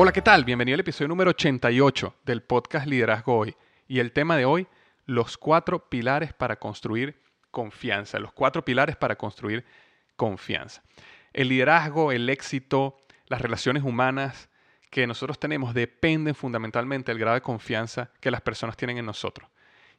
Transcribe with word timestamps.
Hola, 0.00 0.12
¿qué 0.12 0.22
tal? 0.22 0.44
Bienvenido 0.44 0.74
al 0.74 0.80
episodio 0.82 1.08
número 1.08 1.30
88 1.30 2.14
del 2.24 2.40
podcast 2.40 2.86
Liderazgo 2.86 3.36
Hoy. 3.36 3.56
Y 3.88 3.98
el 3.98 4.12
tema 4.12 4.36
de 4.36 4.44
hoy, 4.44 4.68
los 5.06 5.36
cuatro 5.36 5.88
pilares 5.88 6.32
para 6.32 6.54
construir 6.54 7.20
confianza. 7.50 8.20
Los 8.20 8.32
cuatro 8.32 8.64
pilares 8.64 8.94
para 8.94 9.16
construir 9.16 9.64
confianza. 10.14 10.84
El 11.32 11.48
liderazgo, 11.48 12.12
el 12.12 12.30
éxito, 12.30 12.96
las 13.26 13.40
relaciones 13.40 13.82
humanas 13.82 14.48
que 14.88 15.04
nosotros 15.04 15.40
tenemos 15.40 15.74
dependen 15.74 16.36
fundamentalmente 16.36 17.10
del 17.10 17.18
grado 17.18 17.34
de 17.34 17.40
confianza 17.40 18.12
que 18.20 18.30
las 18.30 18.40
personas 18.40 18.76
tienen 18.76 18.98
en 18.98 19.06
nosotros. 19.06 19.50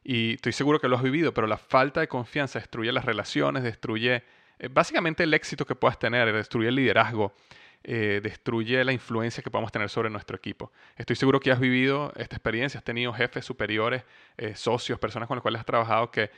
Y 0.02 0.36
estoy 0.36 0.52
seguro 0.52 0.80
que 0.80 0.88
lo 0.88 0.96
has 0.96 1.02
vivido, 1.02 1.34
pero 1.34 1.46
la 1.46 1.58
falta 1.58 2.00
de 2.00 2.08
confianza 2.08 2.58
destruye 2.58 2.90
las 2.90 3.04
relaciones, 3.04 3.62
destruye 3.62 4.24
eh, 4.58 4.68
básicamente 4.72 5.24
el 5.24 5.34
éxito 5.34 5.66
que 5.66 5.74
puedas 5.74 5.98
tener, 5.98 6.32
destruye 6.32 6.68
el 6.68 6.76
liderazgo 6.76 7.34
eh, 7.82 8.20
destruye 8.22 8.84
la 8.84 8.92
influencia 8.92 9.42
que 9.42 9.50
podamos 9.50 9.72
tener 9.72 9.88
sobre 9.88 10.10
nuestro 10.10 10.36
equipo. 10.36 10.70
Estoy 10.96 11.16
seguro 11.16 11.40
que 11.40 11.50
has 11.50 11.60
vivido 11.60 12.12
esta 12.16 12.36
experiencia, 12.36 12.78
has 12.78 12.84
tenido 12.84 13.12
jefes 13.12 13.44
superiores, 13.44 14.04
eh, 14.36 14.54
socios, 14.54 14.98
personas 14.98 15.26
con 15.26 15.36
las 15.36 15.42
cuales 15.42 15.60
has 15.60 15.66
trabajado 15.66 16.10
que 16.10 16.30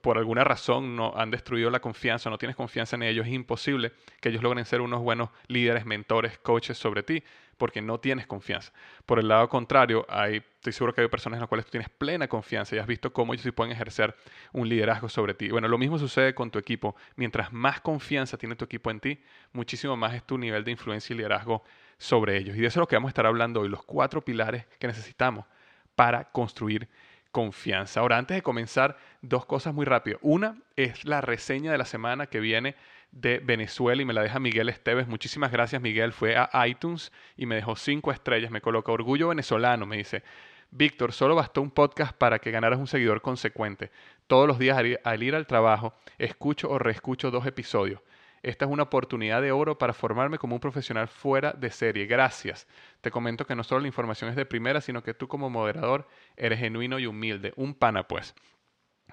por 0.00 0.18
alguna 0.18 0.44
razón 0.44 0.94
no 0.94 1.14
han 1.16 1.30
destruido 1.30 1.68
la 1.68 1.80
confianza, 1.80 2.30
no 2.30 2.38
tienes 2.38 2.56
confianza 2.56 2.94
en 2.94 3.02
ellos, 3.02 3.26
es 3.26 3.32
imposible 3.32 3.92
que 4.20 4.28
ellos 4.28 4.42
logren 4.42 4.64
ser 4.64 4.80
unos 4.80 5.00
buenos 5.00 5.30
líderes, 5.48 5.84
mentores, 5.84 6.38
coaches 6.38 6.78
sobre 6.78 7.02
ti, 7.02 7.24
porque 7.56 7.80
no 7.82 7.98
tienes 7.98 8.26
confianza. 8.26 8.72
Por 9.06 9.18
el 9.18 9.28
lado 9.28 9.48
contrario, 9.48 10.06
hay, 10.08 10.36
estoy 10.36 10.72
seguro 10.72 10.94
que 10.94 11.00
hay 11.00 11.08
personas 11.08 11.38
en 11.38 11.40
las 11.40 11.48
cuales 11.48 11.66
tú 11.66 11.72
tienes 11.72 11.88
plena 11.88 12.28
confianza 12.28 12.76
y 12.76 12.78
has 12.78 12.86
visto 12.86 13.12
cómo 13.12 13.32
ellos 13.32 13.42
sí 13.42 13.50
pueden 13.50 13.72
ejercer 13.72 14.14
un 14.52 14.68
liderazgo 14.68 15.08
sobre 15.08 15.34
ti. 15.34 15.50
Bueno, 15.50 15.68
lo 15.68 15.78
mismo 15.78 15.98
sucede 15.98 16.34
con 16.34 16.50
tu 16.50 16.58
equipo. 16.58 16.94
Mientras 17.16 17.52
más 17.52 17.80
confianza 17.80 18.36
tiene 18.36 18.56
tu 18.56 18.64
equipo 18.64 18.90
en 18.90 19.00
ti, 19.00 19.20
muchísimo 19.52 19.96
más 19.96 20.14
es 20.14 20.24
tu 20.24 20.38
nivel 20.38 20.64
de 20.64 20.70
influencia 20.70 21.14
y 21.14 21.16
liderazgo 21.16 21.64
sobre 21.98 22.36
ellos. 22.36 22.56
Y 22.56 22.60
de 22.60 22.66
eso 22.66 22.78
es 22.78 22.82
lo 22.82 22.88
que 22.88 22.96
vamos 22.96 23.08
a 23.08 23.12
estar 23.12 23.26
hablando 23.26 23.60
hoy, 23.60 23.68
los 23.68 23.84
cuatro 23.84 24.24
pilares 24.24 24.66
que 24.78 24.86
necesitamos 24.86 25.46
para 25.94 26.30
construir 26.30 26.88
confianza. 27.34 27.98
Ahora, 27.98 28.16
antes 28.16 28.36
de 28.36 28.42
comenzar, 28.42 28.96
dos 29.20 29.44
cosas 29.44 29.74
muy 29.74 29.84
rápido. 29.84 30.18
Una 30.22 30.56
es 30.76 31.04
la 31.04 31.20
reseña 31.20 31.72
de 31.72 31.78
la 31.78 31.84
semana 31.84 32.28
que 32.28 32.38
viene 32.38 32.76
de 33.10 33.40
Venezuela 33.40 34.00
y 34.00 34.04
me 34.04 34.12
la 34.12 34.22
deja 34.22 34.38
Miguel 34.38 34.68
Esteves. 34.68 35.08
Muchísimas 35.08 35.50
gracias, 35.50 35.82
Miguel. 35.82 36.12
Fue 36.12 36.36
a 36.36 36.68
iTunes 36.68 37.10
y 37.36 37.46
me 37.46 37.56
dejó 37.56 37.74
cinco 37.74 38.12
estrellas. 38.12 38.52
Me 38.52 38.60
coloca 38.60 38.92
orgullo 38.92 39.28
venezolano. 39.28 39.84
Me 39.84 39.96
dice, 39.96 40.22
Víctor, 40.70 41.12
solo 41.12 41.34
bastó 41.34 41.60
un 41.60 41.72
podcast 41.72 42.16
para 42.16 42.38
que 42.38 42.52
ganaras 42.52 42.78
un 42.78 42.86
seguidor 42.86 43.20
consecuente. 43.20 43.90
Todos 44.28 44.46
los 44.46 44.60
días 44.60 44.78
al 45.02 45.22
ir 45.24 45.34
al 45.34 45.48
trabajo, 45.48 45.92
escucho 46.18 46.70
o 46.70 46.78
reescucho 46.78 47.32
dos 47.32 47.46
episodios. 47.46 48.00
Esta 48.44 48.66
es 48.66 48.70
una 48.70 48.82
oportunidad 48.84 49.40
de 49.40 49.52
oro 49.52 49.78
para 49.78 49.94
formarme 49.94 50.38
como 50.38 50.54
un 50.54 50.60
profesional 50.60 51.08
fuera 51.08 51.52
de 51.52 51.70
serie. 51.70 52.06
Gracias. 52.06 52.66
Te 53.00 53.10
comento 53.10 53.46
que 53.46 53.54
no 53.54 53.64
solo 53.64 53.80
la 53.80 53.86
información 53.86 54.28
es 54.28 54.36
de 54.36 54.44
primera, 54.44 54.80
sino 54.80 55.02
que 55.02 55.14
tú 55.14 55.28
como 55.28 55.48
moderador 55.48 56.06
eres 56.36 56.58
genuino 56.58 56.98
y 56.98 57.06
humilde. 57.06 57.54
Un 57.56 57.74
pana, 57.74 58.06
pues. 58.06 58.34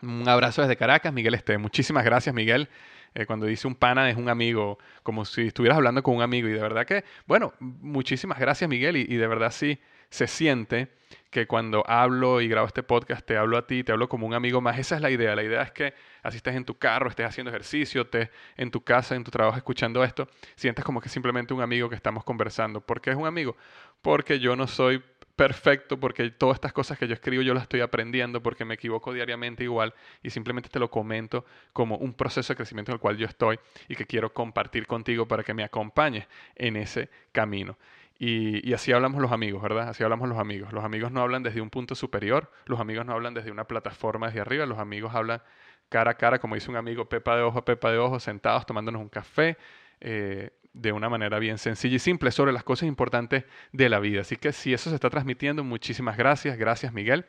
Un 0.01 0.27
abrazo 0.27 0.61
desde 0.61 0.75
Caracas, 0.75 1.13
Miguel 1.13 1.33
Este. 1.33 1.57
Muchísimas 1.57 2.03
gracias, 2.03 2.35
Miguel. 2.35 2.69
Eh, 3.13 3.25
cuando 3.25 3.45
dice 3.45 3.67
un 3.67 3.75
pana 3.75 4.09
es 4.09 4.17
un 4.17 4.29
amigo, 4.29 4.77
como 5.03 5.25
si 5.25 5.47
estuvieras 5.47 5.77
hablando 5.77 6.03
con 6.03 6.15
un 6.15 6.21
amigo. 6.21 6.49
Y 6.49 6.51
de 6.51 6.61
verdad 6.61 6.85
que, 6.85 7.05
bueno, 7.25 7.53
muchísimas 7.59 8.37
gracias, 8.37 8.69
Miguel. 8.69 8.97
y 8.97 9.15
de 9.15 9.27
verdad 9.27 9.51
sí 9.51 9.79
se 10.09 10.27
siente 10.27 10.89
que 11.31 11.47
cuando 11.47 11.83
hablo 11.87 12.41
y 12.41 12.49
grabo 12.49 12.67
este 12.67 12.83
podcast, 12.83 13.25
te 13.25 13.37
hablo 13.37 13.57
a 13.57 13.65
ti, 13.65 13.83
te 13.83 13.93
hablo 13.93 14.09
como 14.09 14.27
un 14.27 14.33
amigo 14.33 14.59
más. 14.59 14.77
Esa 14.77 14.95
es 14.95 15.01
la 15.01 15.09
idea. 15.09 15.33
La 15.33 15.43
idea 15.43 15.61
es 15.61 15.71
que 15.71 15.93
así 16.21 16.37
estés 16.37 16.55
en 16.55 16.65
tu 16.65 16.77
carro, 16.77 17.09
estés 17.09 17.25
haciendo 17.25 17.49
ejercicio, 17.49 18.01
estés 18.01 18.29
en 18.57 18.69
tu 18.69 18.83
casa, 18.83 19.15
en 19.15 19.23
tu 19.23 19.31
trabajo 19.31 19.57
escuchando 19.57 20.03
esto, 20.03 20.27
sientas 20.55 20.83
como 20.83 20.99
que 20.99 21.07
simplemente 21.07 21.53
un 21.53 21.61
amigo 21.61 21.89
que 21.89 21.95
estamos 21.95 22.25
conversando. 22.25 22.81
¿Por 22.81 22.99
qué 22.99 23.11
es 23.11 23.15
un 23.15 23.25
amigo? 23.25 23.55
Porque 24.01 24.39
yo 24.39 24.57
no 24.57 24.67
soy 24.67 25.01
perfecto, 25.37 25.99
porque 25.99 26.29
todas 26.29 26.55
estas 26.55 26.73
cosas 26.73 26.99
que 26.99 27.07
yo 27.07 27.13
escribo 27.13 27.41
yo 27.41 27.53
las 27.53 27.63
estoy 27.63 27.79
aprendiendo, 27.79 28.43
porque 28.43 28.65
me 28.65 28.73
equivoco 28.73 29.13
diariamente 29.13 29.63
igual 29.63 29.93
y 30.21 30.29
simplemente 30.29 30.69
te 30.69 30.79
lo 30.79 30.91
comento 30.91 31.45
como 31.73 31.97
un 31.97 32.13
proceso 32.13 32.53
de 32.53 32.57
crecimiento 32.57 32.91
en 32.91 32.95
el 32.95 32.99
cual 32.99 33.17
yo 33.17 33.25
estoy 33.25 33.57
y 33.87 33.95
que 33.95 34.05
quiero 34.05 34.33
compartir 34.33 34.85
contigo 34.85 35.27
para 35.27 35.43
que 35.43 35.53
me 35.53 35.63
acompañes 35.63 36.27
en 36.55 36.75
ese 36.75 37.09
camino. 37.31 37.77
Y, 38.23 38.71
así 38.75 38.91
hablamos 38.91 39.19
los 39.19 39.31
amigos, 39.31 39.63
¿verdad? 39.63 39.89
Así 39.89 40.03
hablamos 40.03 40.29
los 40.29 40.37
amigos. 40.37 40.71
Los 40.73 40.83
amigos 40.83 41.11
no 41.11 41.21
hablan 41.21 41.41
desde 41.41 41.59
un 41.59 41.71
punto 41.71 41.95
superior, 41.95 42.51
los 42.67 42.79
amigos 42.79 43.03
no 43.03 43.13
hablan 43.13 43.33
desde 43.33 43.49
una 43.49 43.63
plataforma 43.63 44.27
desde 44.27 44.41
arriba, 44.41 44.67
los 44.67 44.77
amigos 44.77 45.15
hablan 45.15 45.41
cara 45.89 46.11
a 46.11 46.13
cara, 46.13 46.37
como 46.37 46.53
dice 46.53 46.69
un 46.69 46.77
amigo, 46.77 47.09
pepa 47.09 47.35
de 47.35 47.41
ojo, 47.41 47.65
pepa 47.65 47.91
de 47.91 47.97
ojo, 47.97 48.19
sentados 48.19 48.67
tomándonos 48.67 49.01
un 49.01 49.09
café, 49.09 49.57
eh, 50.01 50.51
de 50.71 50.91
una 50.91 51.09
manera 51.09 51.39
bien 51.39 51.57
sencilla 51.57 51.95
y 51.95 51.99
simple 51.99 52.29
sobre 52.29 52.53
las 52.53 52.63
cosas 52.63 52.87
importantes 52.87 53.45
de 53.71 53.89
la 53.89 53.97
vida. 53.97 54.21
Así 54.21 54.37
que 54.37 54.51
si 54.51 54.71
eso 54.71 54.91
se 54.91 54.95
está 54.95 55.09
transmitiendo, 55.09 55.63
muchísimas 55.63 56.15
gracias. 56.15 56.59
Gracias, 56.59 56.93
Miguel. 56.93 57.25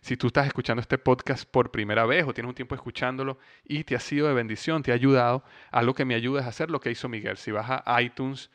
Si 0.00 0.16
tú 0.16 0.28
estás 0.28 0.46
escuchando 0.46 0.80
este 0.80 0.96
podcast 0.96 1.50
por 1.50 1.72
primera 1.72 2.06
vez 2.06 2.24
o 2.24 2.32
tienes 2.32 2.50
un 2.50 2.54
tiempo 2.54 2.76
escuchándolo 2.76 3.36
y 3.64 3.82
te 3.82 3.96
ha 3.96 4.00
sido 4.00 4.28
de 4.28 4.34
bendición, 4.34 4.84
te 4.84 4.92
ha 4.92 4.94
ayudado, 4.94 5.42
algo 5.72 5.92
que 5.92 6.04
me 6.04 6.14
ayuda 6.14 6.42
es 6.42 6.46
hacer 6.46 6.70
lo 6.70 6.78
que 6.78 6.92
hizo 6.92 7.08
Miguel. 7.08 7.36
Si 7.36 7.50
vas 7.50 7.66
a 7.68 8.00
iTunes, 8.00 8.48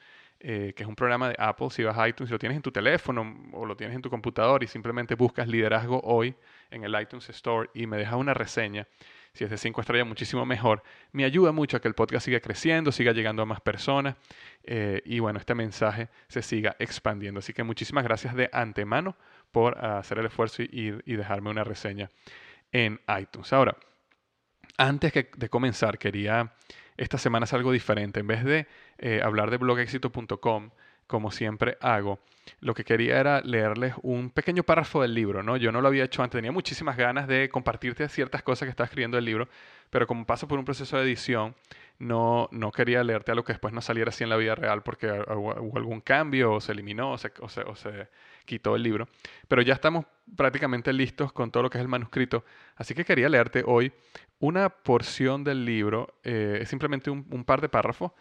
eh, 0.43 0.73
que 0.75 0.81
es 0.81 0.89
un 0.89 0.95
programa 0.95 1.29
de 1.29 1.35
Apple, 1.38 1.69
si 1.69 1.83
vas 1.83 1.95
a 1.95 2.07
iTunes, 2.07 2.31
lo 2.31 2.39
tienes 2.39 2.55
en 2.55 2.63
tu 2.63 2.71
teléfono 2.71 3.35
o 3.53 3.63
lo 3.63 3.77
tienes 3.77 3.95
en 3.95 4.01
tu 4.01 4.09
computador 4.09 4.63
y 4.63 4.67
simplemente 4.67 5.13
buscas 5.13 5.47
liderazgo 5.47 6.01
hoy 6.03 6.33
en 6.71 6.83
el 6.83 6.99
iTunes 6.99 7.29
Store 7.29 7.69
y 7.75 7.85
me 7.85 7.95
dejas 7.97 8.15
una 8.15 8.33
reseña, 8.33 8.88
si 9.33 9.43
es 9.43 9.51
de 9.51 9.57
5 9.59 9.81
estrellas, 9.81 10.07
muchísimo 10.07 10.43
mejor. 10.43 10.81
Me 11.11 11.25
ayuda 11.25 11.51
mucho 11.51 11.77
a 11.77 11.79
que 11.79 11.88
el 11.88 11.93
podcast 11.93 12.25
siga 12.25 12.39
creciendo, 12.39 12.91
siga 12.91 13.11
llegando 13.11 13.43
a 13.43 13.45
más 13.45 13.61
personas 13.61 14.15
eh, 14.63 15.03
y 15.05 15.19
bueno, 15.19 15.38
este 15.38 15.53
mensaje 15.53 16.09
se 16.27 16.41
siga 16.41 16.75
expandiendo. 16.79 17.38
Así 17.38 17.53
que 17.53 17.63
muchísimas 17.63 18.03
gracias 18.03 18.33
de 18.33 18.49
antemano 18.51 19.15
por 19.51 19.77
hacer 19.77 20.17
el 20.17 20.25
esfuerzo 20.25 20.63
y, 20.63 20.97
y 21.05 21.15
dejarme 21.17 21.51
una 21.51 21.63
reseña 21.63 22.09
en 22.71 22.99
iTunes. 23.19 23.53
Ahora, 23.53 23.77
antes 24.77 25.13
de 25.13 25.49
comenzar, 25.49 25.99
quería 25.99 26.51
esta 27.01 27.17
semana 27.17 27.45
es 27.45 27.53
algo 27.53 27.71
diferente. 27.71 28.19
En 28.19 28.27
vez 28.27 28.43
de 28.43 28.67
eh, 29.01 29.21
hablar 29.24 29.51
de 29.51 29.57
blogexito.com, 29.57 30.69
como 31.07 31.31
siempre 31.31 31.77
hago, 31.81 32.19
lo 32.62 32.74
que 32.74 32.86
quería 32.86 33.19
era 33.19 33.42
leerles 33.42 33.95
un 34.01 34.30
pequeño 34.30 34.63
párrafo 34.63 35.01
del 35.01 35.13
libro, 35.13 35.44
¿no? 35.44 35.57
Yo 35.57 35.71
no 35.71 35.81
lo 35.81 35.88
había 35.88 36.06
hecho 36.06 36.24
antes, 36.24 36.38
tenía 36.38 36.51
muchísimas 36.51 36.95
ganas 36.95 37.27
de 37.27 37.50
compartirte 37.50 38.07
ciertas 38.07 38.44
cosas 38.44 38.68
que 38.68 38.69
está 38.69 38.83
escribiendo 38.86 39.18
el 39.18 39.25
libro, 39.25 39.50
pero 39.89 40.07
como 40.07 40.25
paso 40.25 40.48
por 40.48 40.57
un 40.57 40.65
proceso 40.65 40.98
de 40.98 41.03
edición, 41.03 41.56
no, 42.00 42.48
no 42.51 42.71
quería 42.71 43.03
leerte 43.03 43.31
algo 43.31 43.44
que 43.44 43.53
después 43.53 43.74
no 43.74 43.81
saliera 43.81 44.09
así 44.09 44.24
en 44.24 44.30
la 44.30 44.38
vida 44.38 44.56
real 44.56 44.81
porque 44.81 45.07
hubo 45.07 45.77
algún 45.77 46.01
cambio 46.01 46.53
o 46.53 46.62
se 46.62 46.71
eliminó 46.71 47.12
o 47.12 47.18
se, 47.18 47.31
o 47.39 47.75
se, 47.75 48.07
quitó 48.45 48.75
el 48.75 48.83
libro. 48.83 49.07
Pero 49.48 49.62
ya 49.62 49.74
estamos 49.74 50.06
prácticamente 50.36 50.94
listos 50.94 51.31
con 51.31 51.51
todo 51.51 51.63
lo 51.63 51.69
que 51.69 51.77
es 51.77 51.81
el 51.81 51.88
manuscrito, 51.88 52.44
así 52.75 52.95
que 52.95 53.06
quería 53.06 53.30
leerte 53.30 53.63
hoy 53.65 53.94
una 54.39 54.69
porción 54.69 55.44
del 55.44 55.63
libro, 55.63 56.15
eh, 56.24 56.59
es 56.62 56.69
simplemente 56.69 57.12
un, 57.12 57.44
par 57.45 57.62
de 57.62 57.69
párrafos. 57.69 58.12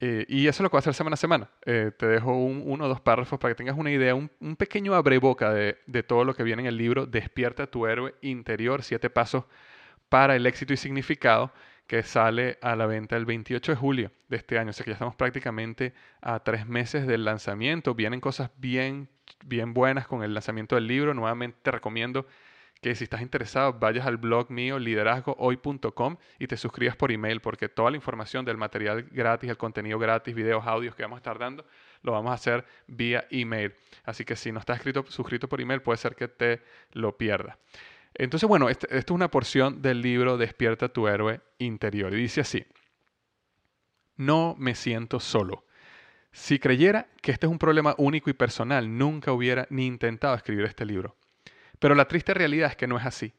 Eh, 0.00 0.24
y 0.28 0.46
eso 0.46 0.58
es 0.58 0.60
lo 0.62 0.70
que 0.70 0.74
voy 0.74 0.78
a 0.78 0.80
hacer 0.80 0.94
semana 0.94 1.14
a 1.14 1.16
semana. 1.16 1.50
Eh, 1.66 1.90
te 1.96 2.06
dejo 2.06 2.32
uno 2.32 2.84
o 2.84 2.88
dos 2.88 3.00
párrafos 3.00 3.38
para 3.38 3.52
que 3.54 3.58
tengas 3.58 3.76
una 3.76 3.90
idea, 3.90 4.14
un, 4.14 4.30
un 4.40 4.56
pequeño 4.56 4.94
abreboca 4.94 5.52
de, 5.52 5.78
de, 5.86 6.02
todo 6.02 6.24
lo 6.24 6.34
que 6.34 6.44
viene 6.44 6.62
en 6.62 6.68
el 6.68 6.76
libro 6.76 7.06
Despierta 7.06 7.66
tu 7.66 7.86
héroe 7.86 8.14
interior, 8.22 8.82
siete 8.82 9.10
pasos 9.10 9.44
para 10.08 10.36
el 10.36 10.46
éxito 10.46 10.72
y 10.72 10.76
significado 10.76 11.52
que 11.88 12.02
sale 12.02 12.58
a 12.60 12.76
la 12.76 12.86
venta 12.86 13.16
el 13.16 13.24
28 13.24 13.72
de 13.72 13.76
julio 13.76 14.12
de 14.28 14.36
este 14.36 14.58
año. 14.58 14.70
O 14.70 14.72
sea 14.72 14.84
que 14.84 14.90
ya 14.90 14.94
estamos 14.94 15.16
prácticamente 15.16 15.94
a 16.20 16.40
tres 16.40 16.66
meses 16.66 17.06
del 17.06 17.24
lanzamiento. 17.24 17.94
Vienen 17.94 18.20
cosas 18.20 18.50
bien, 18.58 19.08
bien 19.44 19.72
buenas 19.72 20.06
con 20.06 20.22
el 20.22 20.34
lanzamiento 20.34 20.74
del 20.74 20.86
libro. 20.86 21.14
Nuevamente 21.14 21.58
te 21.62 21.70
recomiendo 21.70 22.26
que 22.80 22.94
si 22.94 23.04
estás 23.04 23.22
interesado 23.22 23.72
vayas 23.72 24.06
al 24.06 24.16
blog 24.16 24.50
mío 24.50 24.78
liderazgohoy.com 24.78 26.16
y 26.38 26.46
te 26.46 26.56
suscribas 26.56 26.96
por 26.96 27.10
email 27.12 27.40
porque 27.40 27.68
toda 27.68 27.90
la 27.90 27.96
información 27.96 28.44
del 28.44 28.56
material 28.56 29.02
gratis, 29.10 29.50
el 29.50 29.56
contenido 29.56 29.98
gratis, 29.98 30.34
videos, 30.34 30.66
audios 30.66 30.94
que 30.94 31.02
vamos 31.02 31.16
a 31.16 31.18
estar 31.18 31.38
dando, 31.38 31.64
lo 32.02 32.12
vamos 32.12 32.30
a 32.30 32.34
hacer 32.34 32.64
vía 32.86 33.26
email. 33.30 33.74
Así 34.04 34.24
que 34.24 34.36
si 34.36 34.52
no 34.52 34.60
estás 34.60 34.78
escrito, 34.78 35.04
suscrito 35.08 35.48
por 35.48 35.60
email 35.60 35.82
puede 35.82 35.98
ser 35.98 36.14
que 36.14 36.28
te 36.28 36.62
lo 36.92 37.16
pierdas. 37.16 37.56
Entonces, 38.14 38.48
bueno, 38.48 38.68
esto 38.68 38.86
es 38.90 39.04
una 39.10 39.30
porción 39.30 39.82
del 39.82 40.00
libro 40.00 40.36
Despierta 40.36 40.88
tu 40.88 41.06
héroe 41.08 41.40
interior. 41.58 42.12
Y 42.14 42.16
dice 42.16 42.40
así, 42.40 42.64
no 44.16 44.56
me 44.58 44.74
siento 44.74 45.20
solo. 45.20 45.64
Si 46.32 46.58
creyera 46.58 47.08
que 47.22 47.32
este 47.32 47.46
es 47.46 47.52
un 47.52 47.58
problema 47.58 47.94
único 47.98 48.30
y 48.30 48.34
personal, 48.34 48.96
nunca 48.96 49.32
hubiera 49.32 49.66
ni 49.70 49.86
intentado 49.86 50.34
escribir 50.34 50.64
este 50.66 50.84
libro. 50.84 51.16
Pero 51.78 51.94
la 51.94 52.08
triste 52.08 52.34
realidad 52.34 52.70
es 52.70 52.76
que 52.76 52.86
no 52.86 52.98
es 52.98 53.06
así. 53.06 53.34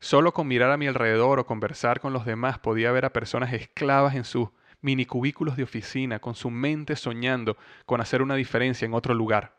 Solo 0.00 0.32
con 0.32 0.46
mirar 0.46 0.70
a 0.70 0.76
mi 0.76 0.86
alrededor 0.86 1.38
o 1.38 1.46
conversar 1.46 2.00
con 2.00 2.12
los 2.12 2.24
demás 2.24 2.58
podía 2.58 2.92
ver 2.92 3.04
a 3.04 3.12
personas 3.12 3.52
esclavas 3.52 4.14
en 4.14 4.24
sus 4.24 4.48
minicubículos 4.80 5.56
de 5.56 5.64
oficina, 5.64 6.20
con 6.20 6.34
su 6.34 6.50
mente 6.50 6.94
soñando 6.94 7.56
con 7.84 8.00
hacer 8.00 8.22
una 8.22 8.36
diferencia 8.36 8.86
en 8.86 8.94
otro 8.94 9.12
lugar 9.12 9.58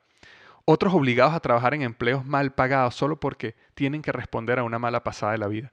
otros 0.71 0.93
obligados 0.93 1.33
a 1.33 1.39
trabajar 1.39 1.73
en 1.73 1.81
empleos 1.81 2.27
mal 2.27 2.51
pagados 2.51 2.93
solo 2.93 3.19
porque 3.19 3.55
tienen 3.73 4.03
que 4.03 4.11
responder 4.11 4.59
a 4.59 4.63
una 4.63 4.77
mala 4.77 5.03
pasada 5.03 5.31
de 5.31 5.39
la 5.39 5.47
vida. 5.47 5.71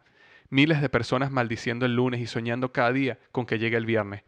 Miles 0.49 0.81
de 0.81 0.89
personas 0.89 1.31
maldiciendo 1.31 1.85
el 1.85 1.95
lunes 1.95 2.19
y 2.19 2.27
soñando 2.27 2.73
cada 2.73 2.93
día 2.93 3.19
con 3.31 3.45
que 3.45 3.59
llegue 3.59 3.77
el 3.77 3.85
viernes. 3.85 4.23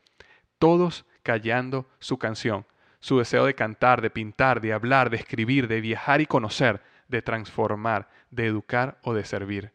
Todos 0.58 1.06
callando 1.22 1.88
su 2.00 2.18
canción, 2.18 2.66
su 3.00 3.18
deseo 3.18 3.46
de 3.46 3.54
cantar, 3.54 4.02
de 4.02 4.10
pintar, 4.10 4.60
de 4.60 4.74
hablar, 4.74 5.08
de 5.08 5.16
escribir, 5.16 5.68
de 5.68 5.80
viajar 5.80 6.20
y 6.20 6.26
conocer, 6.26 6.82
de 7.08 7.22
transformar, 7.22 8.08
de 8.30 8.46
educar 8.46 8.98
o 9.02 9.14
de 9.14 9.24
servir. 9.24 9.72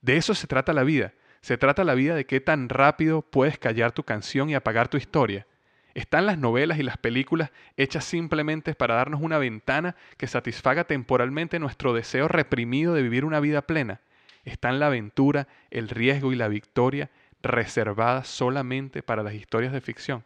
De 0.00 0.16
eso 0.16 0.34
se 0.34 0.46
trata 0.46 0.72
la 0.72 0.84
vida. 0.84 1.12
Se 1.40 1.58
trata 1.58 1.84
la 1.84 1.94
vida 1.94 2.14
de 2.14 2.26
qué 2.26 2.40
tan 2.40 2.68
rápido 2.68 3.22
puedes 3.22 3.58
callar 3.58 3.92
tu 3.92 4.02
canción 4.02 4.50
y 4.50 4.54
apagar 4.54 4.88
tu 4.88 4.96
historia 4.96 5.46
están 5.98 6.26
las 6.26 6.38
novelas 6.38 6.78
y 6.78 6.84
las 6.84 6.96
películas 6.96 7.50
hechas 7.76 8.04
simplemente 8.04 8.74
para 8.74 8.94
darnos 8.94 9.20
una 9.20 9.38
ventana 9.38 9.96
que 10.16 10.28
satisfaga 10.28 10.84
temporalmente 10.84 11.58
nuestro 11.58 11.92
deseo 11.92 12.28
reprimido 12.28 12.94
de 12.94 13.02
vivir 13.02 13.24
una 13.24 13.40
vida 13.40 13.62
plena. 13.62 14.00
Están 14.44 14.78
la 14.78 14.86
aventura, 14.86 15.48
el 15.72 15.88
riesgo 15.88 16.32
y 16.32 16.36
la 16.36 16.46
victoria 16.46 17.10
reservadas 17.42 18.28
solamente 18.28 19.02
para 19.02 19.24
las 19.24 19.34
historias 19.34 19.72
de 19.72 19.80
ficción. 19.80 20.24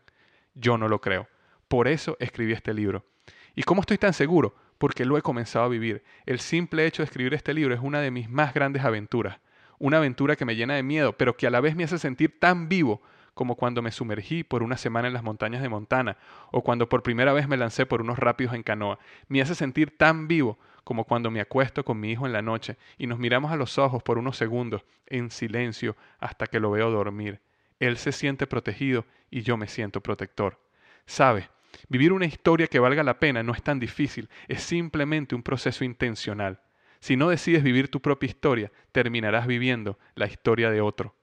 Yo 0.55 0.77
no 0.77 0.89
lo 0.89 1.01
creo. 1.01 1.27
Por 1.69 1.89
eso 1.89 2.19
escribí 2.21 2.53
este 2.53 2.75
libro. 2.75 3.07
¿Y 3.55 3.63
cómo 3.63 3.81
estoy 3.81 3.97
tan 3.97 4.13
seguro? 4.13 4.55
Porque 4.83 5.05
lo 5.05 5.17
he 5.17 5.23
comenzado 5.23 5.65
a 5.65 5.69
vivir. 5.69 6.03
El 6.27 6.41
simple 6.41 6.85
hecho 6.87 7.03
de 7.03 7.05
escribir 7.05 7.35
este 7.35 7.55
libro 7.55 7.73
es 7.73 7.81
una 7.81 8.01
de 8.01 8.11
mis 8.11 8.29
más 8.29 8.53
grandes 8.53 8.85
aventuras. 8.85 9.39
Una 9.79 9.99
aventura 9.99 10.35
que 10.35 10.45
me 10.45 10.57
llena 10.57 10.75
de 10.75 10.83
miedo, 10.83 11.17
pero 11.17 11.37
que 11.37 11.47
a 11.47 11.51
la 11.51 11.61
vez 11.61 11.77
me 11.77 11.85
hace 11.85 12.01
sentir 12.01 12.41
tan 12.41 12.69
vivo 12.69 13.01
como 13.33 13.55
cuando 13.55 13.81
me 13.81 13.93
sumergí 13.93 14.43
por 14.43 14.65
una 14.65 14.77
semana 14.77 15.07
en 15.07 15.15
las 15.15 15.23
montañas 15.23 15.63
de 15.63 15.69
Montana 15.69 16.17
o 16.51 16.65
cuando 16.65 16.89
por 16.89 17.05
primera 17.05 17.33
vez 17.33 17.47
me 17.47 17.57
lancé 17.57 17.87
por 17.87 18.01
unos 18.01 18.19
rápidos 18.19 18.55
en 18.55 18.65
canoa. 18.65 18.99
Me 19.29 19.41
hace 19.41 19.55
sentir 19.55 19.97
tan 19.97 20.27
vivo 20.27 20.59
como 20.83 21.05
cuando 21.05 21.31
me 21.31 21.41
acuesto 21.41 21.85
con 21.85 22.01
mi 22.01 22.11
hijo 22.11 22.27
en 22.27 22.33
la 22.33 22.43
noche 22.43 22.77
y 22.99 23.07
nos 23.07 23.21
miramos 23.21 23.53
a 23.53 23.57
los 23.57 23.79
ojos 23.79 24.03
por 24.03 24.19
unos 24.19 24.37
segundos 24.37 24.83
en 25.07 25.31
silencio 25.31 25.97
hasta 26.19 26.49
que 26.49 26.59
lo 26.59 26.73
veo 26.73 26.91
dormir. 26.91 27.39
Él 27.79 27.99
se 27.99 28.11
siente 28.11 28.49
protegido 28.49 29.07
y 29.31 29.43
yo 29.43 29.57
me 29.57 29.69
siento 29.69 30.01
protector. 30.01 30.59
¿Sabe? 31.07 31.49
Vivir 31.89 32.13
una 32.13 32.27
historia 32.27 32.67
que 32.67 32.79
valga 32.79 33.03
la 33.03 33.19
pena 33.19 33.43
no 33.43 33.53
es 33.53 33.63
tan 33.63 33.79
difícil, 33.79 34.29
es 34.49 34.63
simplemente 34.63 35.35
un 35.35 35.43
proceso 35.43 35.85
intencional. 35.85 36.61
Si 37.01 37.17
no 37.17 37.29
decides 37.29 37.63
vivir 37.63 37.91
tu 37.91 38.01
propia 38.01 38.29
historia, 38.29 38.71
terminarás 38.93 39.47
viviendo 39.47 39.99
la 40.15 40.27
historia 40.27 40.71
de 40.71 40.81
otro. 40.81 41.17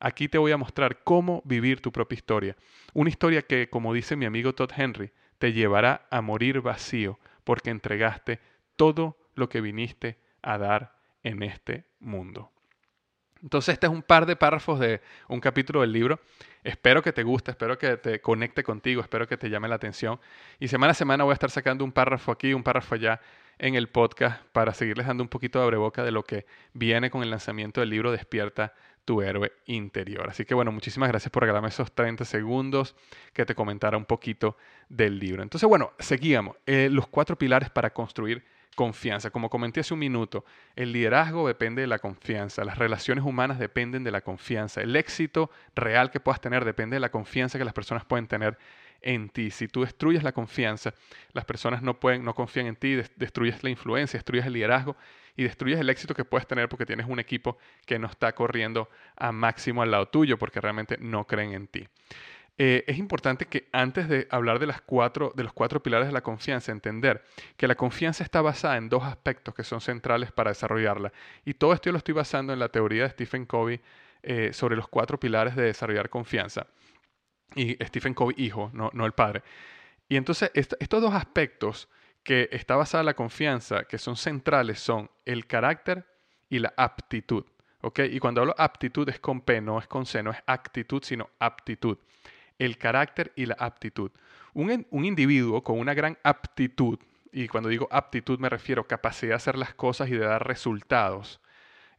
Aquí 0.00 0.28
te 0.28 0.38
voy 0.38 0.52
a 0.52 0.56
mostrar 0.56 1.02
cómo 1.02 1.42
vivir 1.44 1.80
tu 1.80 1.90
propia 1.90 2.16
historia. 2.16 2.56
Una 2.94 3.10
historia 3.10 3.42
que, 3.42 3.68
como 3.68 3.92
dice 3.92 4.14
mi 4.14 4.26
amigo 4.26 4.54
Todd 4.54 4.70
Henry, 4.76 5.10
te 5.38 5.52
llevará 5.52 6.06
a 6.10 6.20
morir 6.20 6.60
vacío 6.60 7.18
porque 7.42 7.70
entregaste 7.70 8.38
todo 8.76 9.18
lo 9.34 9.48
que 9.48 9.60
viniste 9.60 10.18
a 10.42 10.58
dar 10.58 10.98
en 11.22 11.42
este 11.42 11.86
mundo. 11.98 12.52
Entonces, 13.42 13.74
este 13.74 13.86
es 13.86 13.92
un 13.92 14.02
par 14.02 14.26
de 14.26 14.36
párrafos 14.36 14.80
de 14.80 15.00
un 15.28 15.40
capítulo 15.40 15.80
del 15.80 15.92
libro. 15.92 16.20
Espero 16.64 17.02
que 17.02 17.12
te 17.12 17.22
guste, 17.22 17.52
espero 17.52 17.78
que 17.78 17.96
te 17.96 18.20
conecte 18.20 18.62
contigo, 18.62 19.00
espero 19.00 19.26
que 19.26 19.36
te 19.36 19.48
llame 19.48 19.68
la 19.68 19.76
atención. 19.76 20.20
Y 20.58 20.68
semana 20.68 20.92
a 20.92 20.94
semana 20.94 21.24
voy 21.24 21.32
a 21.32 21.34
estar 21.34 21.50
sacando 21.50 21.84
un 21.84 21.92
párrafo 21.92 22.32
aquí, 22.32 22.52
un 22.52 22.62
párrafo 22.62 22.94
allá 22.94 23.20
en 23.58 23.74
el 23.74 23.88
podcast 23.88 24.42
para 24.52 24.72
seguirles 24.72 25.06
dando 25.06 25.22
un 25.22 25.28
poquito 25.28 25.58
de 25.58 25.64
abreboca 25.64 26.04
de 26.04 26.12
lo 26.12 26.24
que 26.24 26.46
viene 26.72 27.10
con 27.10 27.22
el 27.22 27.30
lanzamiento 27.30 27.80
del 27.80 27.90
libro 27.90 28.12
Despierta 28.12 28.72
tu 29.04 29.22
héroe 29.22 29.52
interior. 29.64 30.28
Así 30.28 30.44
que 30.44 30.54
bueno, 30.54 30.70
muchísimas 30.70 31.08
gracias 31.08 31.30
por 31.30 31.42
regalarme 31.42 31.68
esos 31.68 31.92
30 31.92 32.26
segundos 32.26 32.94
que 33.32 33.46
te 33.46 33.54
comentara 33.54 33.96
un 33.96 34.04
poquito 34.04 34.58
del 34.90 35.18
libro. 35.18 35.42
Entonces, 35.42 35.66
bueno, 35.66 35.92
seguíamos. 35.98 36.56
Eh, 36.66 36.90
los 36.92 37.06
cuatro 37.06 37.38
pilares 37.38 37.70
para 37.70 37.90
construir 37.90 38.44
confianza. 38.78 39.30
Como 39.30 39.50
comenté 39.50 39.80
hace 39.80 39.92
un 39.92 39.98
minuto, 39.98 40.44
el 40.76 40.92
liderazgo 40.92 41.48
depende 41.48 41.80
de 41.80 41.88
la 41.88 41.98
confianza, 41.98 42.64
las 42.64 42.78
relaciones 42.78 43.24
humanas 43.24 43.58
dependen 43.58 44.04
de 44.04 44.12
la 44.12 44.20
confianza, 44.20 44.80
el 44.80 44.94
éxito 44.94 45.50
real 45.74 46.12
que 46.12 46.20
puedas 46.20 46.40
tener 46.40 46.64
depende 46.64 46.94
de 46.94 47.00
la 47.00 47.10
confianza 47.10 47.58
que 47.58 47.64
las 47.64 47.74
personas 47.74 48.04
pueden 48.04 48.28
tener 48.28 48.56
en 49.02 49.30
ti. 49.30 49.50
Si 49.50 49.66
tú 49.66 49.80
destruyes 49.80 50.22
la 50.22 50.30
confianza, 50.30 50.94
las 51.32 51.44
personas 51.44 51.82
no 51.82 51.98
pueden, 51.98 52.24
no 52.24 52.36
confían 52.36 52.66
en 52.66 52.76
ti, 52.76 52.94
destruyes 53.16 53.64
la 53.64 53.70
influencia, 53.70 54.16
destruyes 54.16 54.46
el 54.46 54.52
liderazgo 54.52 54.94
y 55.34 55.42
destruyes 55.42 55.80
el 55.80 55.90
éxito 55.90 56.14
que 56.14 56.24
puedes 56.24 56.46
tener 56.46 56.68
porque 56.68 56.86
tienes 56.86 57.06
un 57.08 57.18
equipo 57.18 57.58
que 57.84 57.98
no 57.98 58.06
está 58.06 58.32
corriendo 58.32 58.88
a 59.16 59.32
máximo 59.32 59.82
al 59.82 59.90
lado 59.90 60.06
tuyo 60.06 60.38
porque 60.38 60.60
realmente 60.60 60.98
no 61.00 61.26
creen 61.26 61.52
en 61.52 61.66
ti. 61.66 61.88
Eh, 62.58 62.84
es 62.88 62.98
importante 62.98 63.46
que 63.46 63.68
antes 63.72 64.08
de 64.08 64.26
hablar 64.30 64.58
de, 64.58 64.66
las 64.66 64.80
cuatro, 64.80 65.32
de 65.36 65.44
los 65.44 65.52
cuatro 65.52 65.82
pilares 65.82 66.08
de 66.08 66.12
la 66.12 66.22
confianza, 66.22 66.72
entender 66.72 67.24
que 67.56 67.68
la 67.68 67.76
confianza 67.76 68.24
está 68.24 68.42
basada 68.42 68.76
en 68.76 68.88
dos 68.88 69.04
aspectos 69.04 69.54
que 69.54 69.62
son 69.62 69.80
centrales 69.80 70.32
para 70.32 70.50
desarrollarla. 70.50 71.12
Y 71.44 71.54
todo 71.54 71.72
esto 71.72 71.86
yo 71.86 71.92
lo 71.92 71.98
estoy 71.98 72.14
basando 72.14 72.52
en 72.52 72.58
la 72.58 72.68
teoría 72.68 73.04
de 73.04 73.10
Stephen 73.10 73.46
Covey 73.46 73.80
eh, 74.22 74.52
sobre 74.52 74.74
los 74.74 74.88
cuatro 74.88 75.20
pilares 75.20 75.54
de 75.54 75.62
desarrollar 75.62 76.10
confianza 76.10 76.66
y 77.54 77.76
Stephen 77.84 78.14
Covey 78.14 78.34
hijo, 78.38 78.70
no, 78.72 78.90
no 78.92 79.06
el 79.06 79.12
padre. 79.12 79.42
Y 80.08 80.16
entonces 80.16 80.50
estos 80.54 81.02
dos 81.02 81.14
aspectos 81.14 81.88
que 82.22 82.48
está 82.52 82.76
basada 82.76 83.04
la 83.04 83.14
confianza, 83.14 83.84
que 83.84 83.98
son 83.98 84.16
centrales, 84.16 84.80
son 84.80 85.10
el 85.24 85.46
carácter 85.46 86.04
y 86.48 86.58
la 86.58 86.72
aptitud. 86.76 87.44
¿ok? 87.82 88.00
Y 88.10 88.18
cuando 88.18 88.40
hablo 88.40 88.54
aptitud 88.58 89.08
es 89.08 89.20
con 89.20 89.40
P, 89.40 89.60
no 89.60 89.78
es 89.78 89.86
con 89.86 90.06
C, 90.06 90.22
no 90.22 90.30
es 90.30 90.38
actitud, 90.46 91.02
sino 91.02 91.30
aptitud. 91.38 91.98
El 92.58 92.78
carácter 92.78 93.32
y 93.36 93.46
la 93.46 93.54
aptitud. 93.58 94.10
Un, 94.54 94.86
un 94.90 95.04
individuo 95.04 95.62
con 95.62 95.78
una 95.78 95.94
gran 95.94 96.18
aptitud, 96.22 96.98
y 97.32 97.48
cuando 97.48 97.68
digo 97.68 97.88
aptitud 97.90 98.38
me 98.38 98.48
refiero 98.48 98.82
a 98.82 98.86
capacidad 98.86 99.30
de 99.30 99.36
hacer 99.36 99.56
las 99.56 99.74
cosas 99.74 100.08
y 100.08 100.12
de 100.12 100.24
dar 100.24 100.46
resultados. 100.46 101.40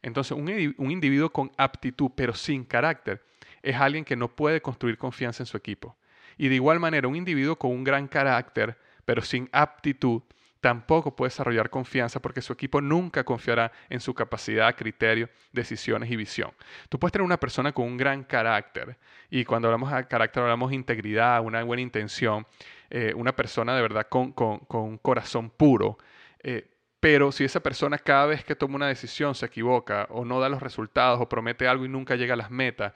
Entonces, 0.02 0.32
un, 0.32 0.74
un 0.78 0.90
individuo 0.90 1.30
con 1.30 1.52
aptitud 1.56 2.10
pero 2.14 2.34
sin 2.34 2.64
carácter 2.64 3.22
es 3.62 3.76
alguien 3.76 4.04
que 4.04 4.16
no 4.16 4.28
puede 4.28 4.62
construir 4.62 4.96
confianza 4.98 5.42
en 5.42 5.46
su 5.46 5.56
equipo. 5.56 5.96
Y 6.38 6.48
de 6.48 6.54
igual 6.54 6.80
manera, 6.80 7.06
un 7.06 7.16
individuo 7.16 7.56
con 7.56 7.70
un 7.70 7.84
gran 7.84 8.08
carácter, 8.08 8.78
pero 9.04 9.22
sin 9.22 9.48
aptitud, 9.52 10.22
tampoco 10.60 11.16
puede 11.16 11.30
desarrollar 11.30 11.70
confianza 11.70 12.20
porque 12.20 12.42
su 12.42 12.52
equipo 12.52 12.80
nunca 12.80 13.24
confiará 13.24 13.72
en 13.88 14.00
su 14.00 14.14
capacidad, 14.14 14.74
criterio, 14.76 15.28
decisiones 15.52 16.10
y 16.10 16.16
visión. 16.16 16.52
Tú 16.88 16.98
puedes 16.98 17.12
tener 17.12 17.24
una 17.24 17.40
persona 17.40 17.72
con 17.72 17.86
un 17.86 17.96
gran 17.96 18.24
carácter 18.24 18.96
y 19.30 19.44
cuando 19.44 19.68
hablamos 19.68 19.92
de 19.92 20.06
carácter 20.06 20.42
hablamos 20.42 20.70
de 20.70 20.76
integridad, 20.76 21.42
una 21.42 21.62
buena 21.64 21.82
intención, 21.82 22.46
eh, 22.90 23.12
una 23.16 23.34
persona 23.34 23.74
de 23.74 23.82
verdad 23.82 24.06
con, 24.08 24.34
un 24.36 24.98
corazón 24.98 25.50
puro. 25.50 25.98
Eh, 26.42 26.66
pero 27.00 27.32
si 27.32 27.44
esa 27.44 27.60
persona 27.60 27.96
cada 27.96 28.26
vez 28.26 28.44
que 28.44 28.54
toma 28.54 28.76
una 28.76 28.88
decisión 28.88 29.34
se 29.34 29.46
equivoca 29.46 30.06
o 30.10 30.26
no 30.26 30.38
da 30.38 30.50
los 30.50 30.62
resultados 30.62 31.18
o 31.20 31.28
promete 31.28 31.66
algo 31.66 31.86
y 31.86 31.88
nunca 31.88 32.14
llega 32.14 32.34
a 32.34 32.36
las 32.36 32.50
metas, 32.50 32.92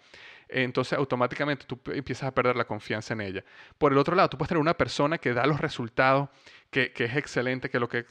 entonces 0.49 0.99
automáticamente 0.99 1.65
tú 1.67 1.79
empiezas 1.93 2.29
a 2.29 2.35
perder 2.35 2.57
la 2.57 2.65
confianza 2.65 3.15
en 3.15 3.21
ella. 3.21 3.45
Por 3.79 3.93
el 3.93 3.99
otro 3.99 4.15
lado, 4.15 4.29
tú 4.31 4.39
puedes 4.39 4.49
tener 4.49 4.61
una 4.61 4.75
persona 4.75 5.19
que 5.19 5.33
da 5.33 5.47
los 5.47 5.61
resultados, 5.61 6.29
que, 6.71 6.93
es 6.95 7.17
excelente, 7.17 7.71
que 7.71 7.79
lo 7.79 7.89
que 7.89 8.07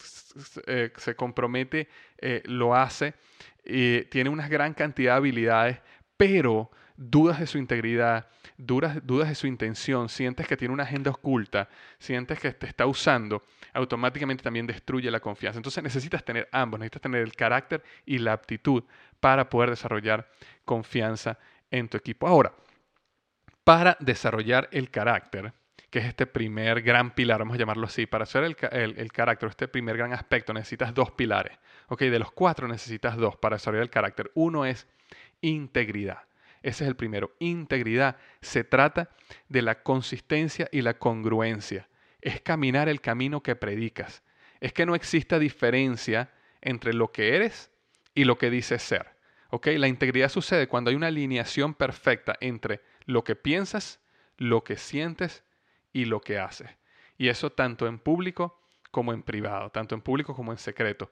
eh, 0.67 0.91
se 0.95 1.15
compromete 1.15 1.89
eh, 2.17 2.41
lo 2.45 2.75
hace, 2.75 3.13
y 3.65 4.03
tiene 4.03 4.29
una 4.29 4.47
gran 4.47 4.73
cantidad 4.73 5.13
de 5.13 5.17
habilidades, 5.17 5.79
pero 6.17 6.71
dudas 6.95 7.39
de 7.39 7.47
su 7.47 7.57
integridad, 7.57 8.27
dudas, 8.57 9.05
dudas 9.05 9.29
de 9.29 9.35
su 9.35 9.47
intención, 9.47 10.09
sientes 10.09 10.47
que 10.47 10.57
tiene 10.57 10.73
una 10.73 10.83
agenda 10.83 11.11
oculta, 11.11 11.69
sientes 11.97 12.39
que 12.39 12.51
te 12.51 12.67
está 12.67 12.85
usando, 12.85 13.43
automáticamente 13.73 14.43
también 14.43 14.67
destruye 14.67 15.09
la 15.09 15.19
confianza. 15.19 15.57
Entonces 15.57 15.83
necesitas 15.83 16.23
tener 16.23 16.47
ambos, 16.51 16.79
necesitas 16.79 17.01
tener 17.01 17.21
el 17.21 17.33
carácter 17.33 17.83
y 18.05 18.19
la 18.19 18.33
aptitud 18.33 18.83
para 19.19 19.49
poder 19.49 19.71
desarrollar 19.71 20.29
confianza 20.65 21.37
en 21.73 21.89
tu 21.89 21.97
equipo. 21.97 22.27
Ahora, 22.27 22.53
para 23.63 23.97
desarrollar 23.99 24.69
el 24.71 24.91
carácter, 24.91 25.53
que 25.89 25.99
es 25.99 26.05
este 26.05 26.27
primer 26.27 26.81
gran 26.81 27.15
pilar, 27.15 27.39
vamos 27.39 27.55
a 27.55 27.57
llamarlo 27.57 27.87
así, 27.87 28.05
para 28.05 28.23
hacer 28.23 28.43
el, 28.43 29.11
carácter, 29.11 29.49
este 29.49 29.67
primer 29.67 29.97
gran 29.97 30.13
aspecto, 30.13 30.53
necesitas 30.53 30.93
dos 30.93 31.11
pilares. 31.11 31.57
Ok, 31.87 32.01
de 32.01 32.19
los 32.19 32.31
cuatro 32.31 32.67
necesitas 32.67 33.17
dos 33.17 33.37
para 33.37 33.55
desarrollar 33.55 33.83
el 33.83 33.89
carácter. 33.89 34.31
Uno 34.35 34.65
es 34.65 34.87
integridad. 35.41 36.19
Ese 36.61 36.83
es 36.83 36.87
el 36.87 36.95
primero. 36.95 37.35
Integridad 37.39 38.17
se 38.41 38.63
trata 38.63 39.09
de 39.49 39.63
la 39.63 39.81
consistencia 39.81 40.69
y 40.71 40.81
la 40.81 40.93
congruencia. 40.93 41.89
Es 42.21 42.39
caminar 42.39 42.87
el 42.87 43.01
camino 43.01 43.41
que 43.41 43.55
predicas. 43.55 44.23
Es 44.61 44.73
que 44.73 44.85
no 44.85 44.93
exista 44.95 45.39
diferencia 45.39 46.29
entre 46.61 46.93
lo 46.93 47.11
que 47.11 47.35
eres 47.35 47.71
y 48.13 48.25
lo 48.25 48.37
que 48.37 48.49
dices 48.49 48.81
ser. 48.81 49.12
La 49.61 49.87
integridad 49.87 50.29
sucede 50.29 50.67
cuando 50.67 50.89
hay 50.89 50.95
una 50.95 51.07
alineación 51.07 51.75
perfecta 51.75 52.35
entre 52.41 52.81
lo 53.05 53.23
que 53.23 53.35
piensas, 53.35 53.99
lo 54.37 54.63
que 54.63 54.77
sientes 54.77 55.43
y 55.91 56.05
lo 56.05 56.21
que 56.21 56.39
haces. 56.39 56.69
Y 57.17 57.27
eso 57.27 57.51
tanto 57.51 57.85
en 57.85 57.99
público 57.99 58.59
como 58.89 59.13
en 59.13 59.21
privado, 59.21 59.69
tanto 59.69 59.93
en 59.93 60.01
público 60.01 60.35
como 60.35 60.51
en 60.51 60.57
secreto. 60.57 61.11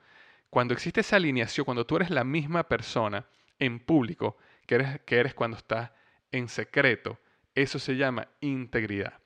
Cuando 0.50 0.74
existe 0.74 1.02
esa 1.02 1.18
alineación, 1.18 1.66
cuando 1.66 1.86
tú 1.86 1.98
eres 1.98 2.10
la 2.10 2.24
misma 2.24 2.64
persona 2.64 3.26
en 3.60 3.80
público 3.80 4.38
que 4.66 4.76
eres, 4.76 5.02
que 5.06 5.20
eres 5.20 5.34
cuando 5.36 5.58
estás 5.58 5.92
en 6.32 6.48
secreto, 6.48 7.20
eso 7.54 7.78
se 7.78 7.96
llama 7.96 8.28
integridad. 8.40 9.20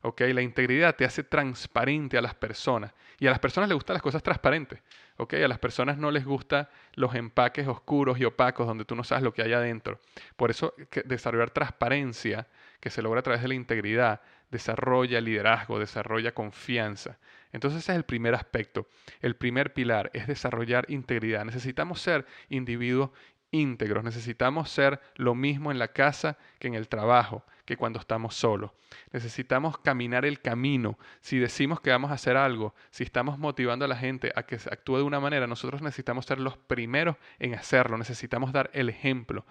¿okay? 0.00 0.32
La 0.32 0.42
integridad 0.42 0.96
te 0.96 1.04
hace 1.04 1.22
transparente 1.22 2.16
a 2.16 2.22
las 2.22 2.34
personas 2.34 2.92
y 3.18 3.26
a 3.26 3.30
las 3.30 3.38
personas 3.38 3.68
les 3.68 3.74
gustan 3.74 3.94
las 3.94 4.02
cosas 4.02 4.22
transparentes. 4.22 4.80
¿Okay? 5.16 5.42
A 5.42 5.48
las 5.48 5.58
personas 5.58 5.98
no 5.98 6.10
les 6.10 6.24
gustan 6.24 6.68
los 6.94 7.14
empaques 7.14 7.66
oscuros 7.68 8.18
y 8.18 8.24
opacos 8.24 8.66
donde 8.66 8.84
tú 8.84 8.94
no 8.94 9.04
sabes 9.04 9.24
lo 9.24 9.32
que 9.32 9.42
hay 9.42 9.52
adentro. 9.52 10.00
Por 10.36 10.50
eso 10.50 10.74
desarrollar 11.04 11.50
transparencia 11.50 12.48
que 12.80 12.90
se 12.90 13.02
logra 13.02 13.20
a 13.20 13.22
través 13.22 13.42
de 13.42 13.48
la 13.48 13.54
integridad 13.54 14.20
desarrolla 14.52 15.20
liderazgo, 15.20 15.78
desarrolla 15.78 16.34
confianza. 16.34 17.18
Entonces 17.52 17.80
ese 17.80 17.92
es 17.92 17.96
el 17.96 18.04
primer 18.04 18.34
aspecto. 18.34 18.86
El 19.20 19.34
primer 19.34 19.72
pilar 19.72 20.10
es 20.12 20.26
desarrollar 20.26 20.84
integridad. 20.88 21.44
Necesitamos 21.44 22.00
ser 22.00 22.26
individuos 22.50 23.10
íntegros. 23.52 24.02
Necesitamos 24.02 24.70
ser 24.70 25.00
lo 25.14 25.36
mismo 25.36 25.70
en 25.70 25.78
la 25.78 25.88
casa 25.88 26.36
que 26.58 26.66
en 26.66 26.74
el 26.74 26.88
trabajo, 26.88 27.44
que 27.64 27.76
cuando 27.76 28.00
estamos 28.00 28.34
solos. 28.34 28.72
Necesitamos 29.12 29.78
caminar 29.78 30.24
el 30.24 30.40
camino. 30.40 30.98
Si 31.20 31.38
decimos 31.38 31.80
que 31.80 31.90
vamos 31.90 32.10
a 32.10 32.14
hacer 32.14 32.36
algo, 32.36 32.74
si 32.90 33.04
estamos 33.04 33.38
motivando 33.38 33.84
a 33.84 33.88
la 33.88 33.96
gente 33.96 34.32
a 34.34 34.42
que 34.42 34.56
actúe 34.56 34.96
de 34.96 35.02
una 35.04 35.20
manera, 35.20 35.46
nosotros 35.46 35.82
necesitamos 35.82 36.26
ser 36.26 36.40
los 36.40 36.56
primeros 36.56 37.16
en 37.38 37.54
hacerlo. 37.54 37.96
Necesitamos 37.96 38.52
dar 38.52 38.70
el 38.72 38.88
ejemplo. 38.88 39.46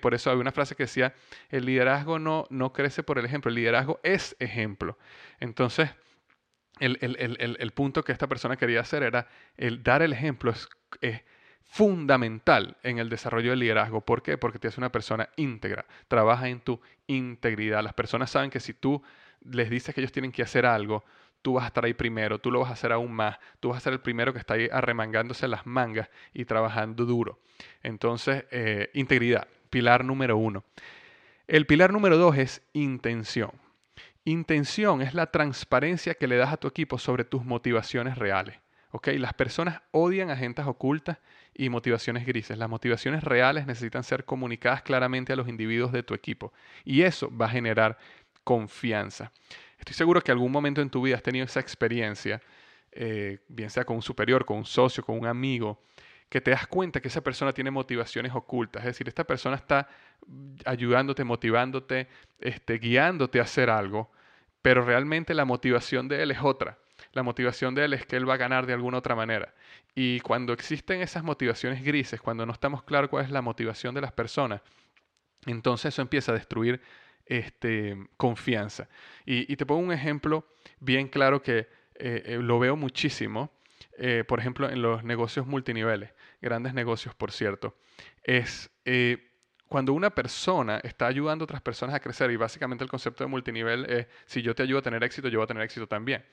Por 0.00 0.14
eso 0.14 0.30
hay 0.30 0.36
una 0.36 0.52
frase 0.52 0.74
que 0.74 0.82
decía, 0.82 1.14
el 1.48 1.64
liderazgo 1.64 2.18
no, 2.18 2.46
no 2.50 2.72
crece 2.72 3.02
por 3.02 3.18
el 3.18 3.24
ejemplo, 3.24 3.48
el 3.48 3.54
liderazgo 3.54 4.00
es 4.02 4.36
ejemplo. 4.40 4.98
Entonces, 5.38 5.90
el, 6.80 6.98
el, 7.00 7.70
punto 7.72 8.02
que 8.02 8.10
esta 8.10 8.26
persona 8.26 8.56
quería 8.56 8.80
hacer 8.80 9.02
era 9.02 9.28
el 9.56 9.82
dar 9.82 10.02
el 10.02 10.12
ejemplo. 10.12 10.52
Es 11.00 11.22
fundamental 11.70 12.76
en 12.82 12.98
el 12.98 13.08
desarrollo 13.08 13.50
del 13.50 13.60
liderazgo. 13.60 14.00
¿Por 14.00 14.22
qué? 14.22 14.36
Porque 14.36 14.58
te 14.58 14.68
hace 14.68 14.80
una 14.80 14.90
persona 14.90 15.28
íntegra, 15.36 15.86
trabaja 16.08 16.48
en 16.48 16.60
tu 16.60 16.80
integridad. 17.06 17.82
Las 17.82 17.94
personas 17.94 18.30
saben 18.30 18.50
que 18.50 18.58
si 18.58 18.74
tú 18.74 19.00
les 19.44 19.70
dices 19.70 19.94
que 19.94 20.00
ellos 20.00 20.10
tienen 20.10 20.32
que 20.32 20.42
hacer 20.42 20.66
algo, 20.66 21.04
tú 21.42 21.54
vas 21.54 21.64
a 21.64 21.68
estar 21.68 21.84
ahí 21.84 21.94
primero, 21.94 22.40
tú 22.40 22.50
lo 22.50 22.58
vas 22.58 22.70
a 22.70 22.72
hacer 22.72 22.90
aún 22.92 23.12
más, 23.12 23.38
tú 23.60 23.68
vas 23.68 23.78
a 23.78 23.80
ser 23.80 23.92
el 23.92 24.00
primero 24.00 24.32
que 24.32 24.40
está 24.40 24.54
ahí 24.54 24.68
arremangándose 24.70 25.46
las 25.46 25.64
mangas 25.64 26.10
y 26.34 26.44
trabajando 26.44 27.06
duro. 27.06 27.38
Entonces, 27.84 28.44
eh, 28.50 28.90
integridad, 28.94 29.46
pilar 29.70 30.04
número 30.04 30.36
uno. 30.36 30.64
El 31.46 31.66
pilar 31.66 31.92
número 31.92 32.18
dos 32.18 32.36
es 32.36 32.62
intención. 32.72 33.52
Intención 34.24 35.02
es 35.02 35.14
la 35.14 35.30
transparencia 35.30 36.14
que 36.14 36.26
le 36.26 36.36
das 36.36 36.52
a 36.52 36.56
tu 36.56 36.66
equipo 36.66 36.98
sobre 36.98 37.24
tus 37.24 37.44
motivaciones 37.44 38.18
reales. 38.18 38.58
Las 39.04 39.34
personas 39.34 39.82
odian 39.92 40.30
agendas 40.30 40.66
ocultas 40.66 41.18
y 41.60 41.68
motivaciones 41.68 42.24
grises. 42.24 42.56
Las 42.56 42.70
motivaciones 42.70 43.22
reales 43.22 43.66
necesitan 43.66 44.02
ser 44.02 44.24
comunicadas 44.24 44.80
claramente 44.80 45.34
a 45.34 45.36
los 45.36 45.46
individuos 45.46 45.92
de 45.92 46.02
tu 46.02 46.14
equipo 46.14 46.54
y 46.86 47.02
eso 47.02 47.30
va 47.36 47.46
a 47.46 47.50
generar 47.50 47.98
confianza. 48.44 49.30
Estoy 49.78 49.94
seguro 49.94 50.22
que 50.22 50.32
algún 50.32 50.50
momento 50.50 50.80
en 50.80 50.88
tu 50.88 51.02
vida 51.02 51.16
has 51.16 51.22
tenido 51.22 51.44
esa 51.44 51.60
experiencia, 51.60 52.40
eh, 52.92 53.40
bien 53.48 53.68
sea 53.68 53.84
con 53.84 53.96
un 53.96 54.02
superior, 54.02 54.46
con 54.46 54.56
un 54.56 54.64
socio, 54.64 55.04
con 55.04 55.18
un 55.18 55.26
amigo, 55.26 55.82
que 56.30 56.40
te 56.40 56.50
das 56.50 56.66
cuenta 56.66 56.98
que 56.98 57.08
esa 57.08 57.20
persona 57.20 57.52
tiene 57.52 57.70
motivaciones 57.70 58.34
ocultas. 58.34 58.80
Es 58.80 58.86
decir, 58.86 59.06
esta 59.06 59.24
persona 59.24 59.56
está 59.56 59.86
ayudándote, 60.64 61.24
motivándote, 61.24 62.08
este, 62.40 62.78
guiándote 62.78 63.38
a 63.38 63.42
hacer 63.42 63.68
algo, 63.68 64.10
pero 64.62 64.82
realmente 64.82 65.34
la 65.34 65.44
motivación 65.44 66.08
de 66.08 66.22
él 66.22 66.30
es 66.30 66.38
otra 66.40 66.78
la 67.12 67.22
motivación 67.22 67.74
de 67.74 67.84
él 67.84 67.92
es 67.94 68.06
que 68.06 68.16
él 68.16 68.28
va 68.28 68.34
a 68.34 68.38
ganar 68.38 68.66
de 68.66 68.72
alguna 68.72 68.98
otra 68.98 69.14
manera. 69.14 69.52
Y 69.94 70.20
cuando 70.20 70.52
existen 70.52 71.00
esas 71.00 71.24
motivaciones 71.24 71.82
grises, 71.82 72.20
cuando 72.20 72.46
no 72.46 72.52
estamos 72.52 72.82
claros 72.82 73.10
cuál 73.10 73.24
es 73.24 73.30
la 73.30 73.42
motivación 73.42 73.94
de 73.94 74.00
las 74.00 74.12
personas, 74.12 74.60
entonces 75.46 75.94
eso 75.94 76.02
empieza 76.02 76.32
a 76.32 76.34
destruir 76.34 76.80
este, 77.26 77.96
confianza. 78.16 78.88
Y, 79.24 79.56
te 79.56 79.66
pongo 79.66 79.82
un 79.82 79.92
ejemplo 79.92 80.46
bien 80.80 81.08
claro 81.08 81.42
que 81.42 81.68
eh, 81.94 82.22
eh, 82.26 82.38
lo 82.40 82.58
veo 82.58 82.76
muchísimo, 82.76 83.52
eh, 83.98 84.24
por 84.26 84.40
ejemplo, 84.40 84.68
en 84.68 84.82
los 84.82 85.04
negocios 85.04 85.46
multiniveles, 85.46 86.10
grandes 86.40 86.74
negocios, 86.74 87.14
por 87.14 87.32
cierto, 87.32 87.76
es 88.22 88.70
cuando 89.68 89.92
una 89.92 90.10
persona 90.10 90.80
está 90.82 91.06
ayudando 91.06 91.44
a 91.44 91.46
otras 91.46 91.62
personas 91.62 91.94
a 91.94 92.00
crecer, 92.00 92.30
y 92.32 92.36
básicamente 92.36 92.82
el 92.82 92.90
concepto 92.90 93.22
de 93.22 93.28
multinivel 93.28 93.86
es, 93.88 94.08
si 94.26 94.42
yo 94.42 94.52
te 94.54 94.64
ayudo 94.64 94.80
a 94.80 94.82
tener 94.82 95.04
éxito, 95.04 95.28
yo 95.28 95.38
voy 95.38 95.44
a 95.44 95.46
tener 95.46 95.62
éxito 95.62 95.86
también. 95.86 96.24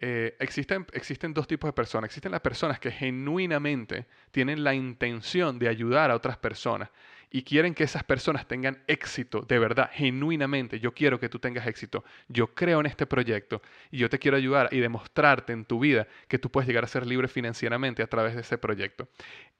Eh, 0.00 0.36
existen, 0.38 0.86
existen 0.92 1.34
dos 1.34 1.46
tipos 1.46 1.68
de 1.68 1.72
personas. 1.72 2.08
Existen 2.08 2.32
las 2.32 2.40
personas 2.40 2.78
que 2.78 2.90
genuinamente 2.90 4.06
tienen 4.30 4.62
la 4.62 4.74
intención 4.74 5.58
de 5.58 5.68
ayudar 5.68 6.10
a 6.10 6.14
otras 6.14 6.36
personas 6.36 6.90
y 7.30 7.42
quieren 7.42 7.74
que 7.74 7.84
esas 7.84 8.04
personas 8.04 8.46
tengan 8.46 8.82
éxito, 8.86 9.42
de 9.42 9.58
verdad, 9.58 9.90
genuinamente. 9.92 10.80
Yo 10.80 10.94
quiero 10.94 11.20
que 11.20 11.28
tú 11.28 11.38
tengas 11.38 11.66
éxito. 11.66 12.04
Yo 12.28 12.54
creo 12.54 12.80
en 12.80 12.86
este 12.86 13.06
proyecto 13.06 13.60
y 13.90 13.98
yo 13.98 14.08
te 14.08 14.18
quiero 14.18 14.36
ayudar 14.36 14.68
y 14.72 14.80
demostrarte 14.80 15.52
en 15.52 15.64
tu 15.64 15.80
vida 15.80 16.06
que 16.26 16.38
tú 16.38 16.50
puedes 16.50 16.66
llegar 16.66 16.84
a 16.84 16.88
ser 16.88 17.06
libre 17.06 17.28
financieramente 17.28 18.02
a 18.02 18.06
través 18.06 18.34
de 18.34 18.40
ese 18.40 18.56
proyecto. 18.56 19.08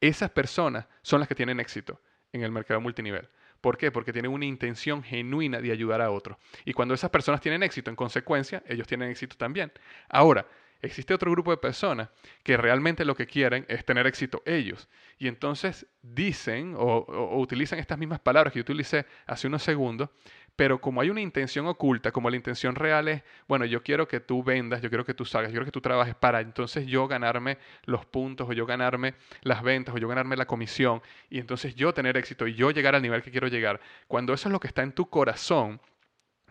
Esas 0.01 0.31
personas 0.31 0.87
son 1.03 1.21
las 1.21 1.29
que 1.29 1.35
tienen 1.35 1.61
éxito 1.61 2.01
en 2.33 2.43
el 2.43 2.53
mercado 2.53 2.81
multinivel. 2.81 3.29
¿Por 3.69 3.77
qué? 3.77 3.93
Porque 3.93 4.15
tienen 4.15 4.31
una 4.31 4.47
intención 4.47 5.03
genuina 5.03 5.61
de 5.61 5.71
ayudar 5.71 6.01
a 6.01 6.11
otros. 6.11 6.39
Y 6.65 6.73
cuando 6.73 6.95
esas 6.95 7.11
personas 7.11 7.43
tienen 7.43 7.63
éxito, 7.63 7.91
en 7.91 7.97
consecuencia, 7.97 8.63
ellos 8.67 8.87
tienen 8.87 9.11
éxito 9.11 9.37
también. 9.37 9.71
Ahora, 10.09 10.47
existe 10.81 11.13
otro 11.13 11.31
grupo 11.31 11.51
de 11.51 11.59
personas 11.59 12.09
que 12.43 12.57
realmente 12.57 13.05
lo 13.05 13.15
que 13.15 13.27
quieren 13.27 13.67
es 13.69 13.85
tener 13.85 14.07
éxito 14.07 14.43
ellos. 14.47 14.89
Y 15.19 15.29
entonces 15.29 15.87
dicen 16.01 16.77
o, 16.79 17.37
utilizan 17.39 17.79
estas 17.79 17.99
mismas 17.99 18.21
palabras 18.21 18.55
que 18.55 18.59
yo 18.59 18.63
utilicé 18.63 19.05
hace 19.27 19.49
unos 19.49 19.63
segundos, 19.63 20.09
pero 20.59 20.81
como 20.81 21.01
hay 21.01 21.09
una 21.09 21.21
intención 21.21 21.69
oculta, 21.69 22.11
como 22.11 22.29
la 22.31 22.35
intención 22.35 22.75
real 22.75 23.07
es, 23.07 23.23
bueno, 23.47 23.65
yo 23.65 23.85
quiero 23.85 24.09
que 24.09 24.19
tú 24.19 24.43
vendas, 24.43 24.83
yo 24.83 24.89
quiero 24.89 25.05
que 25.05 25.15
tú 25.15 25.25
salgas, 25.25 25.53
yo 25.53 25.53
quiero 25.53 25.67
que 25.67 25.71
tú 25.71 25.81
trabajes 25.81 26.17
para 26.17 26.41
entonces 26.41 26.85
yo 26.85 27.07
ganarme 27.07 27.59
los 27.85 28.05
puntos 28.05 28.49
o 28.51 28.53
yo 28.53 28.67
ganarme 28.67 29.15
las 29.43 29.63
ventas 29.63 29.95
o 29.95 29.99
yo 29.99 30.09
ganarme 30.09 30.35
la 30.35 30.47
comisión 30.47 31.01
y 31.31 31.39
entonces 31.39 31.77
yo 31.77 31.95
tener 31.95 32.17
éxito 32.17 32.49
y 32.49 32.55
yo 32.55 32.73
llegar 32.73 32.97
al 32.97 33.03
nivel 33.03 33.23
que 33.23 33.31
quiero 33.31 33.47
llegar. 33.47 33.79
Cuando 34.09 34.35
eso 34.35 34.49
es 34.49 34.53
lo 34.53 34.59
que 34.59 34.67
está 34.67 34.83
en 34.83 34.91
tu 34.91 35.09
corazón, 35.09 35.81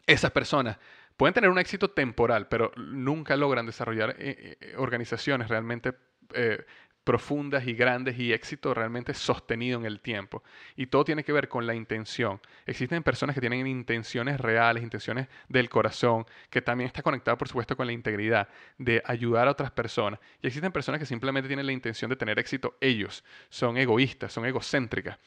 esas 0.06 0.32
personas 0.32 0.80
pueden 1.18 1.34
tener 1.34 1.50
un 1.50 1.60
éxito 1.60 1.90
temporal, 1.90 2.48
pero 2.48 2.72
nunca 2.78 3.36
logran 3.36 3.66
desarrollar 3.66 4.12
eh, 4.20 4.58
eh, 4.62 4.74
organizaciones 4.78 5.50
realmente 5.50 5.96
eh, 6.34 6.64
profundas 7.08 7.66
y 7.66 7.74
grandes 7.74 8.20
y 8.20 8.34
éxito 8.34 8.74
realmente 8.74 9.14
sostenido 9.14 9.80
en 9.80 9.86
el 9.86 10.02
tiempo. 10.02 10.44
Y 10.76 10.88
todo 10.88 11.06
tiene 11.06 11.24
que 11.24 11.32
ver 11.32 11.48
con 11.48 11.66
la 11.66 11.74
intención. 11.74 12.42
Existen 12.66 13.02
personas 13.02 13.34
que 13.34 13.40
tienen 13.40 13.66
intenciones 13.66 14.42
reales, 14.42 14.84
intenciones 14.84 15.30
del 15.48 15.70
corazón, 15.70 16.26
que 16.50 16.62
también 16.62 16.88
está 16.88 17.02
conectado, 17.02 17.38
por 17.38 17.48
supuesto, 17.48 17.78
con 17.78 17.88
la 17.88 17.94
integridad 17.94 18.50
de 18.78 19.02
ayudar 19.06 19.48
a 19.48 19.52
otras 19.52 19.72
personas. 19.72 20.20
Y 20.42 20.48
existen 20.48 20.74
personas 20.74 21.00
que 21.00 21.06
simplemente 21.06 21.48
tienen 21.48 21.66
la 21.66 21.72
intención 21.72 22.10
de 22.10 22.18
tener 22.18 22.40
éxito 22.40 22.76
ellos. 22.82 23.24
Son 23.48 23.78
egoístas, 23.78 24.34
son 24.34 24.46
egocéntricas. 24.46 25.18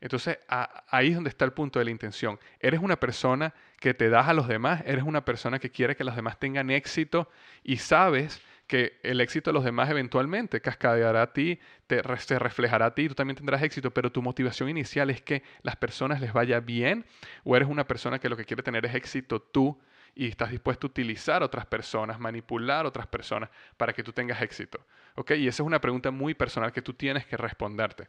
Entonces, 0.00 0.38
ahí 0.46 1.08
es 1.08 1.14
donde 1.16 1.30
está 1.30 1.44
el 1.44 1.52
punto 1.52 1.80
de 1.80 1.84
la 1.84 1.90
intención. 1.90 2.38
Eres 2.60 2.78
una 2.80 2.94
persona 2.94 3.54
que 3.80 3.92
te 3.92 4.08
das 4.08 4.28
a 4.28 4.34
los 4.34 4.46
demás, 4.46 4.84
eres 4.86 5.02
una 5.02 5.24
persona 5.24 5.58
que 5.58 5.70
quiere 5.70 5.96
que 5.96 6.04
los 6.04 6.14
demás 6.14 6.38
tengan 6.38 6.70
éxito 6.70 7.28
y 7.64 7.78
sabes 7.78 8.40
que 8.66 8.98
el 9.02 9.20
éxito 9.20 9.50
de 9.50 9.54
los 9.54 9.64
demás 9.64 9.90
eventualmente 9.90 10.60
cascadeará 10.60 11.22
a 11.22 11.32
ti, 11.32 11.60
te, 11.86 12.02
se 12.18 12.38
reflejará 12.38 12.86
a 12.86 12.94
ti, 12.94 13.08
tú 13.08 13.14
también 13.14 13.36
tendrás 13.36 13.62
éxito, 13.62 13.92
pero 13.92 14.10
tu 14.10 14.22
motivación 14.22 14.68
inicial 14.68 15.10
es 15.10 15.20
que 15.20 15.42
las 15.62 15.76
personas 15.76 16.20
les 16.20 16.32
vaya 16.32 16.60
bien 16.60 17.04
o 17.44 17.56
eres 17.56 17.68
una 17.68 17.86
persona 17.86 18.18
que 18.18 18.28
lo 18.28 18.36
que 18.36 18.44
quiere 18.44 18.62
tener 18.62 18.86
es 18.86 18.94
éxito 18.94 19.40
tú 19.40 19.78
y 20.14 20.28
estás 20.28 20.50
dispuesto 20.50 20.86
a 20.86 20.90
utilizar 20.90 21.42
otras 21.42 21.66
personas, 21.66 22.20
manipular 22.20 22.86
otras 22.86 23.06
personas 23.06 23.50
para 23.76 23.92
que 23.92 24.02
tú 24.02 24.12
tengas 24.12 24.40
éxito. 24.42 24.86
¿Ok? 25.16 25.32
Y 25.32 25.48
esa 25.48 25.62
es 25.62 25.66
una 25.66 25.80
pregunta 25.80 26.10
muy 26.10 26.34
personal 26.34 26.72
que 26.72 26.82
tú 26.82 26.94
tienes 26.94 27.26
que 27.26 27.36
responderte. 27.36 28.08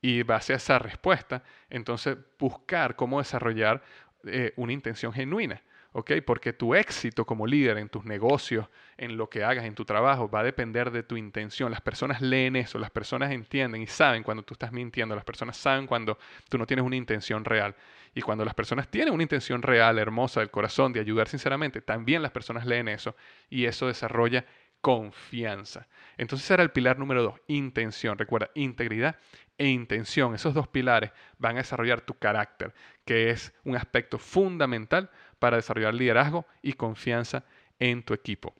Y 0.00 0.22
base 0.22 0.52
a 0.52 0.56
esa 0.56 0.78
respuesta, 0.78 1.42
entonces 1.68 2.16
buscar 2.38 2.96
cómo 2.96 3.18
desarrollar 3.18 3.82
eh, 4.24 4.52
una 4.56 4.72
intención 4.72 5.12
genuina. 5.12 5.62
¿Ok? 5.92 6.12
Porque 6.24 6.52
tu 6.52 6.74
éxito 6.74 7.24
como 7.24 7.46
líder 7.46 7.78
en 7.78 7.88
tus 7.88 8.04
negocios, 8.04 8.68
en 8.96 9.16
lo 9.16 9.28
que 9.28 9.44
hagas, 9.44 9.64
en 9.64 9.74
tu 9.74 9.84
trabajo, 9.84 10.30
va 10.30 10.40
a 10.40 10.44
depender 10.44 10.90
de 10.90 11.02
tu 11.02 11.16
intención. 11.16 11.70
Las 11.70 11.80
personas 11.80 12.20
leen 12.20 12.56
eso, 12.56 12.78
las 12.78 12.90
personas 12.90 13.30
entienden 13.32 13.82
y 13.82 13.86
saben 13.86 14.22
cuando 14.22 14.42
tú 14.42 14.54
estás 14.54 14.72
mintiendo, 14.72 15.14
las 15.14 15.24
personas 15.24 15.56
saben 15.56 15.86
cuando 15.86 16.18
tú 16.48 16.58
no 16.58 16.66
tienes 16.66 16.84
una 16.84 16.96
intención 16.96 17.44
real. 17.44 17.74
Y 18.14 18.22
cuando 18.22 18.44
las 18.44 18.54
personas 18.54 18.88
tienen 18.88 19.14
una 19.14 19.22
intención 19.22 19.62
real, 19.62 19.98
hermosa, 19.98 20.40
del 20.40 20.50
corazón, 20.50 20.92
de 20.92 21.00
ayudar 21.00 21.28
sinceramente, 21.28 21.80
también 21.80 22.22
las 22.22 22.32
personas 22.32 22.66
leen 22.66 22.88
eso 22.88 23.16
y 23.48 23.66
eso 23.66 23.86
desarrolla 23.86 24.44
confianza. 24.80 25.86
Entonces 26.16 26.50
era 26.50 26.62
el 26.62 26.70
pilar 26.70 26.98
número 26.98 27.22
dos, 27.22 27.40
intención. 27.46 28.18
Recuerda, 28.18 28.50
integridad 28.54 29.16
e 29.58 29.68
intención. 29.68 30.34
Esos 30.34 30.54
dos 30.54 30.68
pilares 30.68 31.12
van 31.38 31.56
a 31.56 31.60
desarrollar 31.60 32.00
tu 32.00 32.14
carácter, 32.14 32.74
que 33.04 33.30
es 33.30 33.52
un 33.64 33.76
aspecto 33.76 34.18
fundamental 34.18 35.10
para 35.38 35.56
desarrollar 35.56 35.94
liderazgo 35.94 36.46
y 36.62 36.74
confianza 36.74 37.44
en 37.78 38.02
tu 38.02 38.14
equipo. 38.14 38.54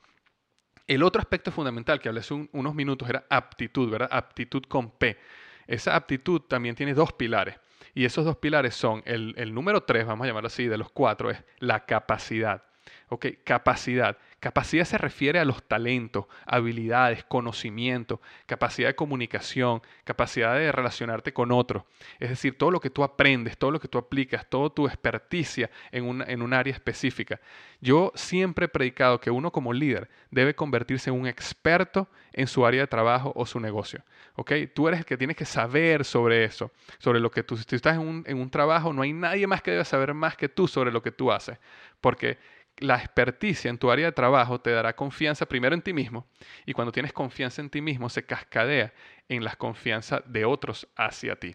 El 0.87 1.03
otro 1.03 1.21
aspecto 1.21 1.53
fundamental 1.53 2.01
que 2.01 2.09
hablé 2.09 2.21
hace 2.21 2.35
unos 2.35 2.75
minutos 2.75 3.09
era 3.09 3.25
aptitud, 3.31 3.91
¿verdad? 3.91 4.09
Aptitud 4.11 4.63
con 4.65 4.91
P. 4.91 5.19
Esa 5.67 5.95
aptitud 5.95 6.41
también 6.41 6.75
tiene 6.75 6.95
dos 6.95 7.13
pilares. 7.13 7.61
Y 7.95 8.05
esos 8.05 8.25
dos 8.25 8.37
pilares 8.37 8.75
son 8.75 9.03
el, 9.07 9.35
el 9.37 9.55
número 9.55 9.83
tres, 9.83 10.05
vamos 10.05 10.25
a 10.25 10.29
llamarlo 10.29 10.49
así, 10.49 10.67
de 10.67 10.79
los 10.79 10.91
cuatro, 10.91 11.31
es 11.31 11.43
la 11.59 11.87
capacidad. 11.87 12.65
¿Ok? 13.09 13.27
Capacidad. 13.45 14.19
Capacidad 14.41 14.87
se 14.87 14.97
refiere 14.97 15.39
a 15.39 15.45
los 15.45 15.63
talentos, 15.63 16.25
habilidades, 16.47 17.25
conocimiento, 17.25 18.23
capacidad 18.47 18.89
de 18.89 18.95
comunicación, 18.95 19.83
capacidad 20.05 20.55
de 20.55 20.73
relacionarte 20.73 21.35
con 21.35 21.53
otros. 21.53 21.85
Es 22.19 22.31
decir, 22.31 22.57
todo 22.57 22.71
lo 22.71 22.81
que 22.81 22.89
tú 22.89 23.05
aprendes, 23.05 23.59
todo 23.59 23.71
lo 23.71 23.79
que 23.79 23.89
tú 23.89 23.99
aplicas, 23.99 24.47
toda 24.49 24.71
tu 24.71 24.87
experticia 24.87 25.71
en 25.93 26.05
un, 26.05 26.23
en 26.23 26.41
un 26.41 26.55
área 26.55 26.73
específica. 26.73 27.39
Yo 27.83 28.13
siempre 28.15 28.65
he 28.65 28.69
predicado 28.69 29.21
que 29.21 29.31
uno 29.31 29.53
como 29.53 29.75
líder 29.75 30.09
debe 30.31 30.55
convertirse 30.55 31.11
en 31.11 31.21
un 31.21 31.27
experto 31.27 32.09
en 32.33 32.47
su 32.47 32.65
área 32.65 32.81
de 32.81 32.87
trabajo 32.87 33.33
o 33.37 33.45
su 33.45 33.61
negocio. 33.61 34.03
¿ok? 34.37 34.53
Tú 34.75 34.89
eres 34.89 35.01
el 35.01 35.07
que 35.07 35.19
tienes 35.19 35.37
que 35.37 35.45
saber 35.45 36.05
sobre 36.05 36.45
eso, 36.45 36.71
sobre 36.99 37.21
lo 37.21 37.31
que 37.31 37.43
tú, 37.43 37.59
si 37.59 37.65
tú 37.65 37.77
estás 37.77 37.97
en 37.97 38.01
un, 38.01 38.25
en 38.27 38.39
un 38.39 38.51
trabajo, 38.51 38.93
no 38.95 39.03
hay 39.03 39.13
nadie 39.13 39.47
más 39.47 39.61
que 39.61 39.73
debe 39.73 39.85
saber 39.85 40.15
más 40.15 40.35
que 40.37 40.49
tú 40.49 40.67
sobre 40.67 40.91
lo 40.93 41.03
que 41.03 41.13
tú 41.13 41.31
haces. 41.31 41.59
Porque 42.01 42.39
la 42.81 42.97
experticia 42.97 43.71
en 43.71 43.79
tu 43.79 43.91
área 43.91 44.07
de 44.07 44.13
trabajo 44.13 44.61
te 44.61 44.71
dará 44.71 44.95
confianza 44.95 45.47
primero 45.47 45.75
en 45.75 45.83
ti 45.83 45.93
mismo 45.93 46.27
y 46.67 46.73
cuando 46.73 46.93
tienes 46.93 47.13
confianza 47.13 47.63
en 47.63 47.71
ti 47.71 47.81
mismo 47.81 48.09
se 48.09 48.25
cascadea 48.25 48.93
en 49.29 49.45
la 49.45 49.55
confianza 49.57 50.23
de 50.27 50.45
otros 50.45 50.89
hacia 50.97 51.37
ti. 51.37 51.55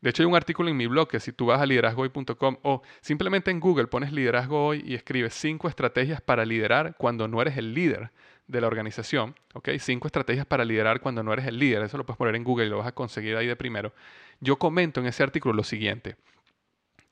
De 0.00 0.10
hecho 0.10 0.22
hay 0.22 0.26
un 0.26 0.34
artículo 0.34 0.68
en 0.68 0.76
mi 0.76 0.86
blog 0.86 1.08
que 1.08 1.20
si 1.20 1.32
tú 1.32 1.46
vas 1.46 1.60
a 1.60 1.66
liderazgohoy.com 1.66 2.56
o 2.62 2.82
simplemente 3.00 3.50
en 3.50 3.60
Google 3.60 3.86
pones 3.86 4.12
liderazgo 4.12 4.66
hoy 4.66 4.82
y 4.84 4.94
escribes 4.94 5.34
cinco 5.34 5.68
estrategias 5.68 6.20
para 6.20 6.44
liderar 6.44 6.96
cuando 6.96 7.28
no 7.28 7.40
eres 7.40 7.56
el 7.56 7.72
líder 7.72 8.10
de 8.48 8.60
la 8.60 8.66
organización, 8.66 9.36
¿ok? 9.54 9.70
Cinco 9.78 10.08
estrategias 10.08 10.44
para 10.46 10.64
liderar 10.64 11.00
cuando 11.00 11.22
no 11.22 11.32
eres 11.32 11.46
el 11.46 11.58
líder, 11.58 11.82
eso 11.82 11.96
lo 11.96 12.04
puedes 12.04 12.18
poner 12.18 12.34
en 12.34 12.44
Google 12.44 12.66
y 12.66 12.68
lo 12.68 12.78
vas 12.78 12.88
a 12.88 12.92
conseguir 12.92 13.36
ahí 13.36 13.46
de 13.46 13.56
primero. 13.56 13.92
Yo 14.40 14.58
comento 14.58 15.00
en 15.00 15.06
ese 15.06 15.22
artículo 15.22 15.54
lo 15.54 15.62
siguiente. 15.62 16.16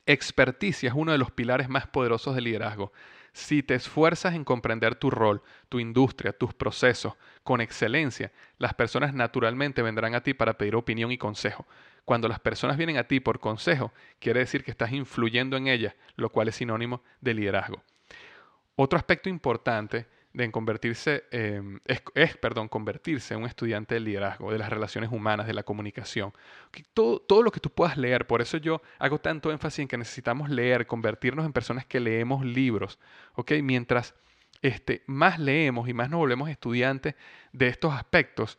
Experticia 0.05 0.89
es 0.89 0.95
uno 0.95 1.13
de 1.13 1.17
los 1.17 1.31
pilares 1.31 1.69
más 1.69 1.87
poderosos 1.87 2.35
del 2.35 2.43
liderazgo. 2.43 2.91
Si 3.33 3.63
te 3.63 3.75
esfuerzas 3.75 4.35
en 4.35 4.43
comprender 4.43 4.95
tu 4.95 5.09
rol, 5.09 5.41
tu 5.69 5.79
industria, 5.79 6.33
tus 6.33 6.53
procesos 6.53 7.13
con 7.43 7.61
excelencia, 7.61 8.31
las 8.57 8.73
personas 8.73 9.13
naturalmente 9.13 9.81
vendrán 9.81 10.15
a 10.15 10.21
ti 10.21 10.33
para 10.33 10.57
pedir 10.57 10.75
opinión 10.75 11.11
y 11.11 11.17
consejo. 11.17 11.65
Cuando 12.03 12.27
las 12.27 12.39
personas 12.39 12.77
vienen 12.77 12.97
a 12.97 13.07
ti 13.07 13.19
por 13.19 13.39
consejo, 13.39 13.93
quiere 14.19 14.41
decir 14.41 14.63
que 14.63 14.71
estás 14.71 14.91
influyendo 14.91 15.55
en 15.55 15.67
ellas, 15.67 15.95
lo 16.15 16.29
cual 16.29 16.49
es 16.49 16.55
sinónimo 16.55 17.03
de 17.21 17.33
liderazgo. 17.33 17.81
Otro 18.75 18.97
aspecto 18.97 19.29
importante 19.29 20.07
de 20.33 20.49
convertirse, 20.51 21.25
em, 21.31 21.79
es, 22.15 22.37
perdón, 22.37 22.69
convertirse 22.69 23.33
en 23.33 23.41
un 23.41 23.47
estudiante 23.47 23.95
del 23.95 24.05
liderazgo, 24.05 24.51
de 24.51 24.57
las 24.57 24.69
relaciones 24.69 25.11
humanas, 25.11 25.47
de 25.47 25.53
la 25.53 25.63
comunicación. 25.63 26.33
Todo, 26.93 27.19
todo 27.19 27.43
lo 27.43 27.51
que 27.51 27.59
tú 27.59 27.69
puedas 27.69 27.97
leer, 27.97 28.27
por 28.27 28.41
eso 28.41 28.57
yo 28.57 28.81
hago 28.99 29.19
tanto 29.19 29.51
énfasis 29.51 29.79
en 29.79 29.87
que 29.87 29.97
necesitamos 29.97 30.49
leer, 30.49 30.87
convertirnos 30.87 31.45
en 31.45 31.53
personas 31.53 31.85
que 31.85 31.99
leemos 31.99 32.45
libros, 32.45 32.97
¿ok? 33.35 33.53
Mientras 33.61 34.15
este, 34.61 35.03
más 35.07 35.39
leemos 35.39 35.89
y 35.89 35.93
más 35.93 36.09
nos 36.09 36.19
volvemos 36.19 36.49
estudiantes 36.49 37.15
de 37.51 37.67
estos 37.67 37.93
aspectos, 37.93 38.57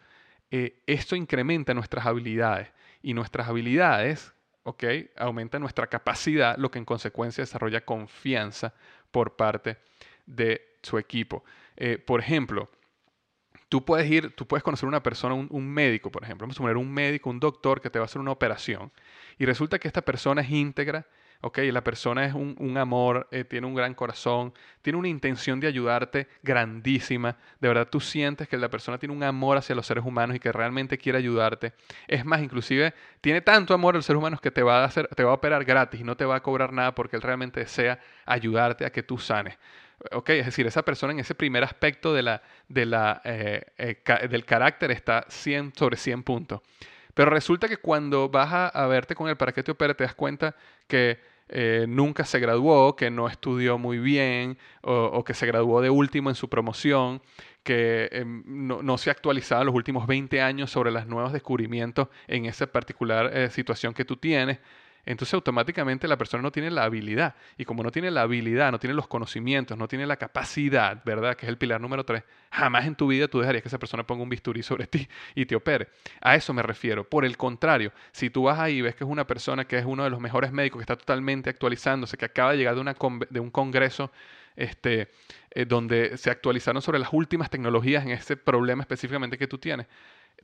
eh, 0.50 0.82
esto 0.86 1.16
incrementa 1.16 1.72
nuestras 1.72 2.04
habilidades 2.04 2.70
y 3.02 3.14
nuestras 3.14 3.48
habilidades, 3.48 4.34
¿ok? 4.64 4.84
Aumenta 5.16 5.58
nuestra 5.58 5.86
capacidad, 5.86 6.58
lo 6.58 6.70
que 6.70 6.78
en 6.78 6.84
consecuencia 6.84 7.42
desarrolla 7.42 7.84
confianza 7.84 8.74
por 9.10 9.36
parte 9.36 9.78
de 10.26 10.76
su 10.82 10.98
equipo. 10.98 11.44
Eh, 11.84 11.98
por 11.98 12.20
ejemplo, 12.20 12.70
tú 13.68 13.84
puedes 13.84 14.08
ir, 14.08 14.36
tú 14.36 14.46
puedes 14.46 14.62
conocer 14.62 14.88
una 14.88 15.02
persona, 15.02 15.34
un, 15.34 15.68
médico, 15.68 16.12
por 16.12 16.22
ejemplo, 16.22 16.44
vamos 16.44 16.56
a 16.56 16.62
poner 16.62 16.76
un 16.76 16.88
médico, 16.88 17.28
un 17.28 17.40
doctor 17.40 17.80
que 17.80 17.90
te 17.90 17.98
va 17.98 18.04
a 18.04 18.06
hacer 18.06 18.20
una 18.20 18.30
operación 18.30 18.92
y 19.36 19.46
resulta 19.46 19.80
que 19.80 19.88
esta 19.88 20.02
persona 20.02 20.42
es 20.42 20.50
íntegra, 20.50 21.08
ok, 21.40 21.58
la 21.72 21.82
persona 21.82 22.24
es 22.24 22.34
un, 22.34 22.78
amor, 22.78 23.26
eh, 23.32 23.42
tiene 23.42 23.66
un 23.66 23.74
gran 23.74 23.94
corazón, 23.94 24.54
tiene 24.80 24.96
una 24.96 25.08
intención 25.08 25.58
de 25.58 25.66
ayudarte 25.66 26.28
grandísima, 26.44 27.36
de 27.58 27.66
verdad 27.66 27.88
tú 27.90 27.98
sientes 27.98 28.46
que 28.46 28.56
la 28.58 28.70
persona 28.70 28.96
tiene 28.96 29.12
un 29.12 29.24
amor 29.24 29.56
hacia 29.56 29.74
los 29.74 29.84
seres 29.84 30.04
humanos 30.04 30.36
y 30.36 30.38
que 30.38 30.52
realmente 30.52 30.98
quiere 30.98 31.18
ayudarte. 31.18 31.72
Es 32.06 32.24
más, 32.24 32.42
inclusive 32.42 32.94
tiene 33.20 33.40
tanto 33.40 33.74
amor 33.74 33.96
a 33.96 33.98
los 33.98 34.06
seres 34.06 34.20
humanos 34.20 34.40
que 34.40 34.52
te 34.52 34.62
va 34.62 34.82
a 34.82 34.84
hacer, 34.84 35.08
te 35.16 35.24
va 35.24 35.32
a 35.32 35.34
operar 35.34 35.64
gratis 35.64 36.00
y 36.00 36.04
no 36.04 36.16
te 36.16 36.24
va 36.24 36.36
a 36.36 36.42
cobrar 36.44 36.72
nada 36.72 36.94
porque 36.94 37.16
él 37.16 37.22
realmente 37.22 37.58
desea 37.58 37.98
ayudarte 38.24 38.84
a 38.84 38.92
que 38.92 39.02
tú 39.02 39.18
sanes. 39.18 39.58
Ok, 40.10 40.30
es 40.30 40.46
decir, 40.46 40.66
esa 40.66 40.82
persona 40.82 41.12
en 41.12 41.20
ese 41.20 41.34
primer 41.34 41.62
aspecto 41.62 42.12
de 42.12 42.22
la, 42.22 42.42
de 42.68 42.86
la, 42.86 43.20
eh, 43.24 43.64
eh, 43.78 44.28
del 44.28 44.44
carácter 44.44 44.90
está 44.90 45.24
100 45.28 45.74
sobre 45.76 45.96
100 45.96 46.22
puntos. 46.24 46.60
Pero 47.14 47.30
resulta 47.30 47.68
que 47.68 47.76
cuando 47.76 48.28
vas 48.28 48.72
a, 48.74 48.86
verte 48.86 49.14
con 49.14 49.28
el 49.28 49.36
para 49.36 49.52
que 49.52 49.62
te 49.62 49.70
opere, 49.70 49.94
te 49.94 50.04
das 50.04 50.14
cuenta 50.14 50.56
que 50.88 51.20
eh, 51.48 51.84
nunca 51.86 52.24
se 52.24 52.40
graduó, 52.40 52.96
que 52.96 53.10
no 53.10 53.28
estudió 53.28 53.76
muy 53.76 53.98
bien 53.98 54.56
o, 54.80 55.22
que 55.22 55.34
se 55.34 55.46
graduó 55.46 55.82
de 55.82 55.90
último 55.90 56.30
en 56.30 56.36
su 56.36 56.48
promoción, 56.48 57.20
que 57.62 58.08
em, 58.12 58.42
no, 58.46 58.82
no, 58.82 58.96
se 58.96 59.10
ha 59.10 59.12
actualizado 59.12 59.60
en 59.60 59.66
los 59.66 59.74
últimos 59.74 60.06
20 60.06 60.40
años 60.40 60.70
sobre 60.70 60.90
los 60.90 61.06
nuevos 61.06 61.32
descubrimientos 61.34 62.08
en 62.26 62.46
esa 62.46 62.66
particular 62.66 63.50
situación 63.50 63.92
que 63.92 64.06
tú 64.06 64.16
tienes 64.16 64.58
entonces 65.04 65.34
automáticamente 65.34 66.06
la 66.06 66.16
persona 66.16 66.42
no 66.42 66.52
tiene 66.52 66.70
la 66.70 66.84
habilidad. 66.84 67.34
Y 67.56 67.64
como 67.64 67.82
no 67.82 67.90
tiene 67.90 68.10
la 68.10 68.22
habilidad, 68.22 68.70
no 68.70 68.78
tiene 68.78 68.94
los 68.94 69.08
conocimientos, 69.08 69.76
no 69.76 69.88
tiene 69.88 70.06
la 70.06 70.16
capacidad, 70.16 71.02
¿verdad? 71.04 71.36
Que 71.36 71.46
es 71.46 71.50
el 71.50 71.58
pilar 71.58 71.80
número 71.80 72.04
tres, 72.04 72.22
jamás 72.50 72.86
en 72.86 72.94
tu 72.94 73.08
vida 73.08 73.26
tú 73.26 73.40
dejarías 73.40 73.62
que 73.62 73.68
esa 73.68 73.78
persona 73.78 74.06
ponga 74.06 74.22
un 74.22 74.28
bisturí 74.28 74.62
sobre 74.62 74.86
ti 74.86 75.08
y 75.34 75.46
te 75.46 75.56
opere. 75.56 75.88
A 76.20 76.36
eso 76.36 76.52
me 76.52 76.62
refiero. 76.62 77.08
Por 77.08 77.24
el 77.24 77.36
contrario, 77.36 77.92
si 78.12 78.30
tú 78.30 78.44
vas 78.44 78.60
ahí 78.60 78.78
y 78.78 78.82
ves 78.82 78.94
que 78.94 79.02
es 79.04 79.10
una 79.10 79.26
persona 79.26 79.64
que 79.64 79.78
es 79.78 79.84
uno 79.84 80.04
de 80.04 80.10
los 80.10 80.20
mejores 80.20 80.52
médicos, 80.52 80.78
que 80.78 80.84
está 80.84 80.96
totalmente 80.96 81.50
actualizándose, 81.50 82.16
que 82.16 82.24
acaba 82.24 82.52
de 82.52 82.58
llegar 82.58 82.76
de, 82.76 83.40
un 83.40 83.50
congreso 83.50 84.12
este, 84.54 85.08
eh, 85.50 85.64
donde 85.64 86.16
se 86.16 86.30
actualizaron 86.30 86.80
sobre 86.80 87.00
las 87.00 87.12
últimas 87.12 87.50
tecnologías 87.50 88.04
en 88.04 88.12
ese 88.12 88.36
problema 88.36 88.82
específicamente 88.82 89.36
que 89.36 89.48
tú 89.48 89.58
tienes, 89.58 89.86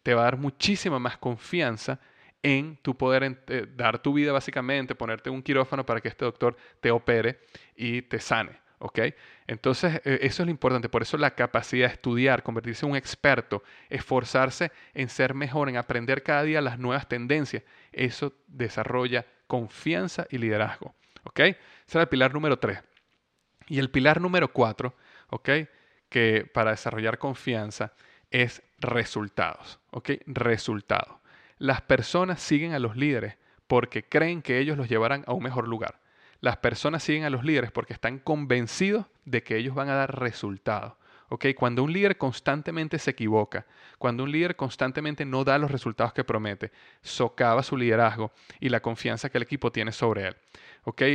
te 0.02 0.14
va 0.14 0.22
a 0.22 0.24
dar 0.24 0.36
muchísima 0.36 0.98
más 0.98 1.16
confianza 1.16 2.00
en 2.42 2.76
tu 2.76 2.96
poder 2.96 3.42
eh, 3.48 3.66
dar 3.76 4.00
tu 4.00 4.12
vida 4.12 4.32
básicamente, 4.32 4.94
ponerte 4.94 5.30
un 5.30 5.42
quirófano 5.42 5.84
para 5.84 6.00
que 6.00 6.08
este 6.08 6.24
doctor 6.24 6.56
te 6.80 6.90
opere 6.90 7.40
y 7.76 8.02
te 8.02 8.20
sane. 8.20 8.52
¿Ok? 8.80 9.00
Entonces, 9.48 10.00
eh, 10.04 10.20
eso 10.22 10.42
es 10.42 10.46
lo 10.46 10.50
importante. 10.50 10.88
Por 10.88 11.02
eso 11.02 11.16
la 11.16 11.34
capacidad 11.34 11.88
de 11.88 11.94
estudiar, 11.94 12.44
convertirse 12.44 12.86
en 12.86 12.92
un 12.92 12.96
experto, 12.96 13.64
esforzarse 13.88 14.70
en 14.94 15.08
ser 15.08 15.34
mejor, 15.34 15.68
en 15.68 15.76
aprender 15.76 16.22
cada 16.22 16.44
día 16.44 16.60
las 16.60 16.78
nuevas 16.78 17.08
tendencias, 17.08 17.64
eso 17.92 18.34
desarrolla 18.46 19.26
confianza 19.48 20.26
y 20.30 20.38
liderazgo. 20.38 20.94
¿Ok? 21.24 21.40
Ese 21.40 21.56
era 21.92 22.02
el 22.02 22.08
pilar 22.08 22.32
número 22.32 22.58
tres. 22.58 22.78
Y 23.66 23.80
el 23.80 23.90
pilar 23.90 24.20
número 24.20 24.52
cuatro, 24.52 24.94
¿ok? 25.28 25.50
Que 26.08 26.48
para 26.52 26.70
desarrollar 26.70 27.18
confianza 27.18 27.92
es 28.30 28.62
resultados. 28.78 29.80
¿Ok? 29.90 30.10
Resultados. 30.26 31.17
Las 31.58 31.82
personas 31.82 32.40
siguen 32.40 32.72
a 32.72 32.78
los 32.78 32.96
líderes 32.96 33.36
porque 33.66 34.04
creen 34.04 34.42
que 34.42 34.58
ellos 34.58 34.76
los 34.76 34.88
llevarán 34.88 35.24
a 35.26 35.32
un 35.32 35.42
mejor 35.42 35.68
lugar. 35.68 36.00
Las 36.40 36.56
personas 36.58 37.02
siguen 37.02 37.24
a 37.24 37.30
los 37.30 37.44
líderes 37.44 37.72
porque 37.72 37.92
están 37.92 38.18
convencidos 38.18 39.06
de 39.24 39.42
que 39.42 39.56
ellos 39.56 39.74
van 39.74 39.88
a 39.88 39.94
dar 39.94 40.20
resultados. 40.20 40.94
Cuando 41.56 41.82
un 41.82 41.92
líder 41.92 42.16
constantemente 42.16 42.98
se 42.98 43.10
equivoca, 43.10 43.66
cuando 43.98 44.22
un 44.22 44.32
líder 44.32 44.56
constantemente 44.56 45.26
no 45.26 45.44
da 45.44 45.58
los 45.58 45.70
resultados 45.70 46.14
que 46.14 46.24
promete, 46.24 46.72
socava 47.02 47.62
su 47.62 47.76
liderazgo 47.76 48.32
y 48.60 48.70
la 48.70 48.80
confianza 48.80 49.28
que 49.28 49.36
el 49.36 49.42
equipo 49.42 49.70
tiene 49.70 49.92
sobre 49.92 50.28
él. 50.28 50.36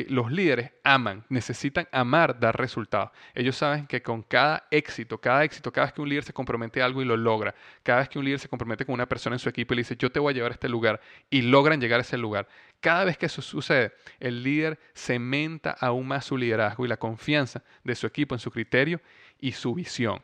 Los 0.10 0.32
líderes 0.32 0.72
aman, 0.84 1.26
necesitan 1.30 1.88
amar 1.92 2.40
dar 2.40 2.58
resultados. 2.58 3.12
Ellos 3.34 3.56
saben 3.56 3.88
que 3.88 4.02
con 4.02 4.22
cada 4.24 4.68
éxito, 4.72 5.20
cada 5.20 5.44
éxito, 5.44 5.72
cada 5.72 5.88
vez 5.88 5.94
que 5.94 6.02
un 6.02 6.10
líder 6.10 6.24
se 6.24 6.34
compromete 6.34 6.82
a 6.82 6.86
algo 6.86 7.02
y 7.02 7.06
lo 7.06 7.18
logra, 7.18 7.56
cada 7.82 8.00
vez 8.00 8.10
que 8.10 8.20
un 8.20 8.26
líder 8.26 8.40
se 8.40 8.50
compromete 8.50 8.86
con 8.86 8.94
una 8.94 9.08
persona 9.08 9.36
en 9.36 9.40
su 9.40 9.50
equipo 9.50 9.74
y 9.74 9.78
le 9.78 9.82
dice, 9.82 9.96
yo 9.98 10.12
te 10.12 10.20
voy 10.20 10.32
a 10.32 10.36
llevar 10.36 10.52
a 10.52 10.56
este 10.56 10.70
lugar, 10.70 11.02
y 11.30 11.42
logran 11.42 11.80
llegar 11.80 12.00
a 12.00 12.04
ese 12.04 12.18
lugar, 12.18 12.48
cada 12.80 13.06
vez 13.06 13.18
que 13.18 13.28
eso 13.28 13.42
sucede, 13.42 13.94
el 14.20 14.44
líder 14.44 14.80
cementa 14.94 15.72
aún 15.72 16.08
más 16.08 16.26
su 16.26 16.38
liderazgo 16.38 16.86
y 16.86 16.90
la 16.90 16.98
confianza 16.98 17.64
de 17.84 17.96
su 17.96 18.06
equipo 18.06 18.36
en 18.36 18.40
su 18.40 18.52
criterio 18.52 19.02
y 19.40 19.54
su 19.54 19.74
visión. 19.74 20.22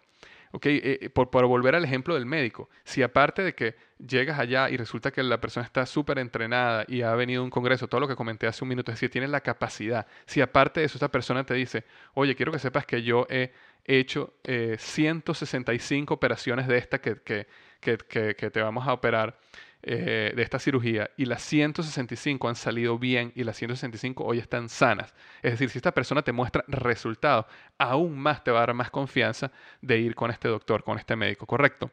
Eh, 0.51 0.99
eh, 1.01 1.09
por, 1.11 1.29
volver 1.29 1.75
al 1.75 1.85
ejemplo 1.85 2.15
del 2.15 2.25
médico, 2.25 2.69
si 2.83 3.03
aparte 3.03 3.43
de 3.43 3.53
que 3.53 3.75
llegas 3.99 4.39
allá 4.39 4.69
y 4.71 4.77
resulta 4.77 5.11
que 5.11 5.21
la 5.21 5.39
persona 5.39 5.63
está 5.63 5.85
súper 5.85 6.17
entrenada 6.17 6.85
y 6.87 7.03
ha 7.03 7.13
venido 7.13 7.41
a 7.41 7.43
un 7.43 7.51
congreso, 7.51 7.87
todo 7.87 8.01
lo 8.01 8.07
que 8.07 8.15
comenté 8.15 8.47
hace 8.47 8.63
un 8.63 8.69
minuto, 8.69 8.91
es 8.91 8.95
decir, 8.95 9.11
tiene 9.11 9.27
la 9.27 9.41
capacidad, 9.41 10.07
si 10.25 10.41
aparte 10.41 10.79
de 10.79 10.87
eso 10.87 10.97
esta 10.97 11.09
persona 11.09 11.45
te 11.45 11.53
dice, 11.53 11.83
oye, 12.15 12.35
quiero 12.35 12.51
que 12.51 12.57
sepas 12.57 12.87
que 12.87 13.03
yo 13.03 13.27
he 13.29 13.51
hecho 13.85 14.33
165 14.43 16.13
eh, 16.13 16.15
operaciones 16.15 16.67
de 16.67 16.77
esta 16.77 16.99
que, 16.99 17.17
que, 17.21 17.45
que 17.79 18.49
te 18.49 18.61
vamos 18.61 18.87
a 18.87 18.93
operar, 18.93 19.37
eh, 19.81 20.33
de 20.35 20.41
esta 20.41 20.59
cirugía 20.59 21.09
y 21.15 21.23
las 21.23 21.41
165 21.43 22.49
han 22.49 22.55
salido 22.55 22.99
bien 22.99 23.31
y 23.33 23.45
las 23.45 23.55
165 23.55 24.25
hoy 24.25 24.39
están 24.39 24.67
sanas. 24.67 25.13
Es 25.41 25.51
decir, 25.51 25.69
si 25.69 25.77
esta 25.77 25.93
persona 25.93 26.21
te 26.21 26.33
muestra 26.33 26.65
resultados, 26.67 27.45
aún 27.77 28.19
más 28.19 28.43
te 28.43 28.51
va 28.51 28.59
a 28.59 28.65
dar 28.65 28.73
más 28.73 28.91
confianza 28.91 29.51
de 29.81 29.99
ir 29.99 30.15
con 30.15 30.31
este 30.31 30.49
doctor, 30.49 30.83
con 30.83 30.97
este 30.97 31.15
médico, 31.15 31.45
¿correcto? 31.45 31.89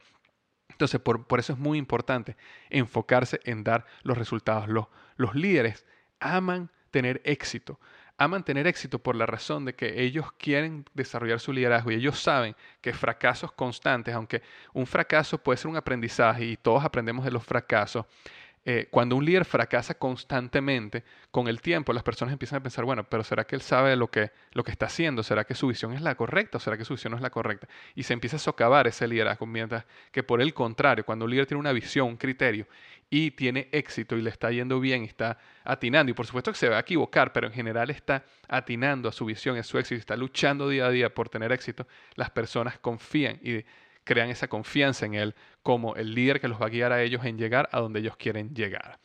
Entonces, 0.68 1.00
por, 1.00 1.24
eso 1.38 1.52
es 1.52 1.58
muy 1.58 1.78
importante 1.78 2.36
enfocarse 2.70 3.40
en 3.44 3.62
dar 3.62 3.86
los 4.02 4.18
resultados. 4.18 4.68
Los, 4.68 4.86
los 5.16 5.36
líderes 5.36 5.86
aman 6.18 6.70
tener 6.90 7.20
éxito 7.24 7.78
a 8.18 8.28
mantener 8.28 8.66
éxito 8.66 8.98
por 8.98 9.14
la 9.14 9.26
razón 9.26 9.64
de 9.64 9.74
que 9.74 10.02
ellos 10.02 10.32
quieren 10.32 10.84
desarrollar 10.94 11.38
su 11.38 11.52
liderazgo 11.52 11.90
y 11.90 11.96
ellos 11.96 12.18
saben 12.18 12.56
que 12.80 12.92
fracasos 12.92 13.52
constantes, 13.52 14.14
aunque 14.14 14.42
un 14.72 14.86
fracaso 14.86 15.38
puede 15.38 15.58
ser 15.58 15.70
un 15.70 15.76
aprendizaje 15.76 16.44
y 16.44 16.56
todos 16.56 16.84
aprendemos 16.84 17.24
de 17.24 17.30
los 17.30 17.44
fracasos, 17.44 18.06
eh, 18.68 18.88
cuando 18.90 19.14
un 19.14 19.24
líder 19.24 19.44
fracasa 19.44 19.94
constantemente, 19.94 21.04
con 21.30 21.46
el 21.46 21.60
tiempo 21.60 21.92
las 21.92 22.02
personas 22.02 22.32
empiezan 22.32 22.58
a 22.58 22.62
pensar, 22.64 22.84
bueno, 22.84 23.08
pero 23.08 23.22
¿será 23.22 23.46
que 23.46 23.54
él 23.54 23.62
sabe 23.62 23.94
lo 23.94 24.10
que, 24.10 24.32
lo 24.54 24.64
que 24.64 24.72
está 24.72 24.86
haciendo? 24.86 25.22
¿Será 25.22 25.44
que 25.44 25.54
su 25.54 25.68
visión 25.68 25.92
es 25.92 26.02
la 26.02 26.16
correcta 26.16 26.58
o 26.58 26.60
será 26.60 26.76
que 26.76 26.84
su 26.84 26.94
visión 26.94 27.12
no 27.12 27.16
es 27.16 27.22
la 27.22 27.30
correcta? 27.30 27.68
Y 27.94 28.02
se 28.02 28.12
empieza 28.12 28.34
a 28.34 28.38
socavar 28.40 28.88
ese 28.88 29.06
liderazgo, 29.06 29.46
mientras 29.46 29.84
que 30.10 30.24
por 30.24 30.42
el 30.42 30.52
contrario, 30.52 31.06
cuando 31.06 31.26
un 31.26 31.30
líder 31.30 31.46
tiene 31.46 31.60
una 31.60 31.70
visión, 31.70 32.08
un 32.08 32.16
criterio 32.16 32.66
y 33.08 33.30
tiene 33.30 33.68
éxito 33.70 34.16
y 34.16 34.22
le 34.22 34.30
está 34.30 34.50
yendo 34.50 34.80
bien 34.80 35.04
y 35.04 35.06
está 35.06 35.38
atinando, 35.62 36.10
y 36.10 36.14
por 36.14 36.26
supuesto 36.26 36.50
que 36.50 36.58
se 36.58 36.68
va 36.68 36.78
a 36.78 36.80
equivocar, 36.80 37.32
pero 37.32 37.46
en 37.46 37.52
general 37.52 37.90
está 37.90 38.24
atinando 38.48 39.08
a 39.08 39.12
su 39.12 39.26
visión, 39.26 39.56
a 39.56 39.62
su 39.62 39.78
éxito, 39.78 40.00
está 40.00 40.16
luchando 40.16 40.68
día 40.68 40.86
a 40.86 40.90
día 40.90 41.14
por 41.14 41.28
tener 41.28 41.52
éxito, 41.52 41.86
las 42.16 42.30
personas 42.30 42.80
confían 42.80 43.38
y 43.44 43.64
crean 44.06 44.30
esa 44.30 44.48
confianza 44.48 45.04
en 45.04 45.14
Él 45.14 45.34
como 45.62 45.96
el 45.96 46.14
líder 46.14 46.40
que 46.40 46.48
los 46.48 46.62
va 46.62 46.66
a 46.66 46.70
guiar 46.70 46.92
a 46.92 47.02
ellos 47.02 47.24
en 47.24 47.36
llegar 47.36 47.68
a 47.72 47.80
donde 47.80 47.98
ellos 47.98 48.16
quieren 48.16 48.54
llegar. 48.54 48.98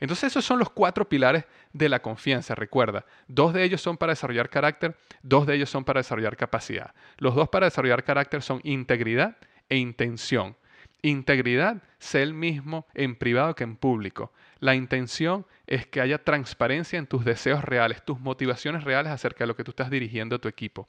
Entonces 0.00 0.32
esos 0.32 0.44
son 0.44 0.58
los 0.58 0.70
cuatro 0.70 1.08
pilares 1.08 1.44
de 1.72 1.88
la 1.88 2.00
confianza. 2.00 2.54
Recuerda, 2.54 3.04
dos 3.28 3.52
de 3.52 3.62
ellos 3.62 3.80
son 3.80 3.96
para 3.96 4.12
desarrollar 4.12 4.48
carácter, 4.48 4.96
dos 5.22 5.46
de 5.46 5.54
ellos 5.54 5.70
son 5.70 5.84
para 5.84 6.00
desarrollar 6.00 6.36
capacidad. 6.36 6.94
Los 7.18 7.34
dos 7.34 7.48
para 7.50 7.66
desarrollar 7.66 8.02
carácter 8.02 8.42
son 8.42 8.60
integridad 8.64 9.36
e 9.68 9.76
intención. 9.76 10.56
Integridad, 11.02 11.82
sé 11.98 12.22
el 12.22 12.34
mismo 12.34 12.86
en 12.94 13.14
privado 13.14 13.54
que 13.54 13.64
en 13.64 13.76
público. 13.76 14.32
La 14.58 14.74
intención 14.74 15.46
es 15.66 15.86
que 15.86 16.00
haya 16.00 16.24
transparencia 16.24 16.98
en 16.98 17.06
tus 17.06 17.24
deseos 17.24 17.62
reales, 17.62 18.02
tus 18.04 18.18
motivaciones 18.18 18.84
reales 18.84 19.12
acerca 19.12 19.44
de 19.44 19.48
lo 19.48 19.56
que 19.56 19.64
tú 19.64 19.72
estás 19.72 19.90
dirigiendo 19.90 20.36
a 20.36 20.38
tu 20.38 20.48
equipo. 20.48 20.88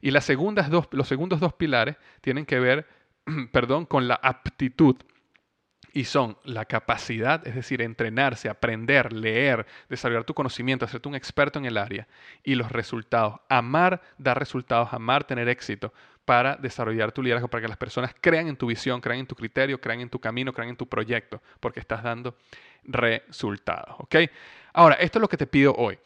Y 0.00 0.10
las 0.10 0.24
segundas 0.24 0.70
dos, 0.70 0.88
los 0.92 1.08
segundos 1.08 1.40
dos 1.40 1.54
pilares 1.54 1.96
tienen 2.20 2.46
que 2.46 2.58
ver, 2.58 2.86
perdón, 3.52 3.86
con 3.86 4.08
la 4.08 4.14
aptitud. 4.22 4.96
Y 5.92 6.04
son 6.04 6.36
la 6.44 6.66
capacidad, 6.66 7.46
es 7.46 7.54
decir, 7.54 7.80
entrenarse, 7.80 8.50
aprender, 8.50 9.14
leer, 9.14 9.66
desarrollar 9.88 10.24
tu 10.24 10.34
conocimiento, 10.34 10.84
hacerte 10.84 11.08
un 11.08 11.14
experto 11.14 11.58
en 11.58 11.64
el 11.64 11.78
área. 11.78 12.06
Y 12.42 12.54
los 12.54 12.70
resultados. 12.70 13.40
Amar 13.48 14.02
dar 14.18 14.38
resultados, 14.38 14.92
amar 14.92 15.24
tener 15.24 15.48
éxito 15.48 15.94
para 16.26 16.56
desarrollar 16.56 17.12
tu 17.12 17.22
liderazgo, 17.22 17.48
para 17.48 17.62
que 17.62 17.68
las 17.68 17.78
personas 17.78 18.14
crean 18.20 18.48
en 18.48 18.56
tu 18.56 18.66
visión, 18.66 19.00
crean 19.00 19.20
en 19.20 19.26
tu 19.26 19.34
criterio, 19.34 19.80
crean 19.80 20.00
en 20.00 20.10
tu 20.10 20.18
camino, 20.18 20.52
crean 20.52 20.70
en 20.70 20.76
tu 20.76 20.86
proyecto, 20.86 21.40
porque 21.60 21.80
estás 21.80 22.02
dando 22.02 22.36
resultados. 22.84 23.96
¿ok? 24.00 24.16
Ahora, 24.74 24.96
esto 24.96 25.18
es 25.18 25.20
lo 25.20 25.28
que 25.28 25.38
te 25.38 25.46
pido 25.46 25.72
hoy 25.74 25.98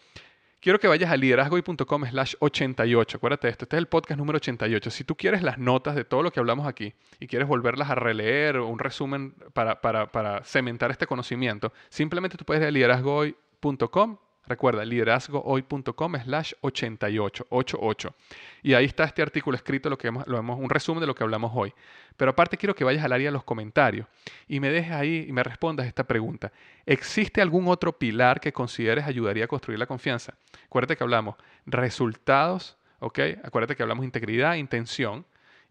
quiero 0.60 0.78
que 0.78 0.88
vayas 0.88 1.10
a 1.10 1.16
liderazgoy.com 1.16 2.04
slash 2.06 2.34
88. 2.38 3.16
Acuérdate 3.16 3.46
de 3.46 3.50
esto, 3.52 3.64
este 3.64 3.76
es 3.76 3.78
el 3.78 3.86
podcast 3.86 4.18
número 4.18 4.36
88. 4.36 4.90
Si 4.90 5.04
tú 5.04 5.16
quieres 5.16 5.42
las 5.42 5.58
notas 5.58 5.94
de 5.94 6.04
todo 6.04 6.22
lo 6.22 6.30
que 6.30 6.40
hablamos 6.40 6.66
aquí 6.66 6.94
y 7.18 7.26
quieres 7.26 7.48
volverlas 7.48 7.90
a 7.90 7.94
releer 7.94 8.58
o 8.58 8.68
un 8.68 8.78
resumen 8.78 9.34
para, 9.52 9.80
para, 9.80 10.10
para 10.12 10.44
cementar 10.44 10.90
este 10.90 11.06
conocimiento, 11.06 11.72
simplemente 11.88 12.36
tú 12.36 12.44
puedes 12.44 12.62
ir 12.62 12.68
a 12.68 12.70
liderazgoy.com 12.70 14.18
Recuerda, 14.46 14.84
liderazgohoy.com 14.84 16.16
slash 16.24 16.54
88, 16.60 17.46
88. 17.50 18.14
Y 18.62 18.74
ahí 18.74 18.86
está 18.86 19.04
este 19.04 19.22
artículo 19.22 19.56
escrito, 19.56 19.88
lo 19.88 19.96
que 19.96 20.08
hemos, 20.08 20.26
lo 20.26 20.40
un 20.40 20.70
resumen 20.70 21.00
de 21.00 21.06
lo 21.06 21.14
que 21.14 21.22
hablamos 21.22 21.52
hoy. 21.54 21.72
Pero 22.16 22.32
aparte 22.32 22.56
quiero 22.56 22.74
que 22.74 22.84
vayas 22.84 23.04
al 23.04 23.12
área 23.12 23.28
de 23.28 23.32
los 23.32 23.44
comentarios 23.44 24.06
y 24.48 24.60
me 24.60 24.70
dejes 24.70 24.92
ahí 24.92 25.26
y 25.28 25.32
me 25.32 25.42
respondas 25.42 25.86
esta 25.86 26.04
pregunta. 26.04 26.52
¿Existe 26.84 27.40
algún 27.40 27.68
otro 27.68 27.96
pilar 27.96 28.40
que 28.40 28.52
consideres 28.52 29.04
ayudaría 29.06 29.44
a 29.44 29.48
construir 29.48 29.78
la 29.78 29.86
confianza? 29.86 30.34
Acuérdate 30.66 30.96
que 30.96 31.04
hablamos 31.04 31.36
resultados, 31.66 32.76
¿ok? 32.98 33.18
Acuérdate 33.44 33.76
que 33.76 33.82
hablamos 33.82 34.04
integridad, 34.04 34.54
intención 34.56 35.24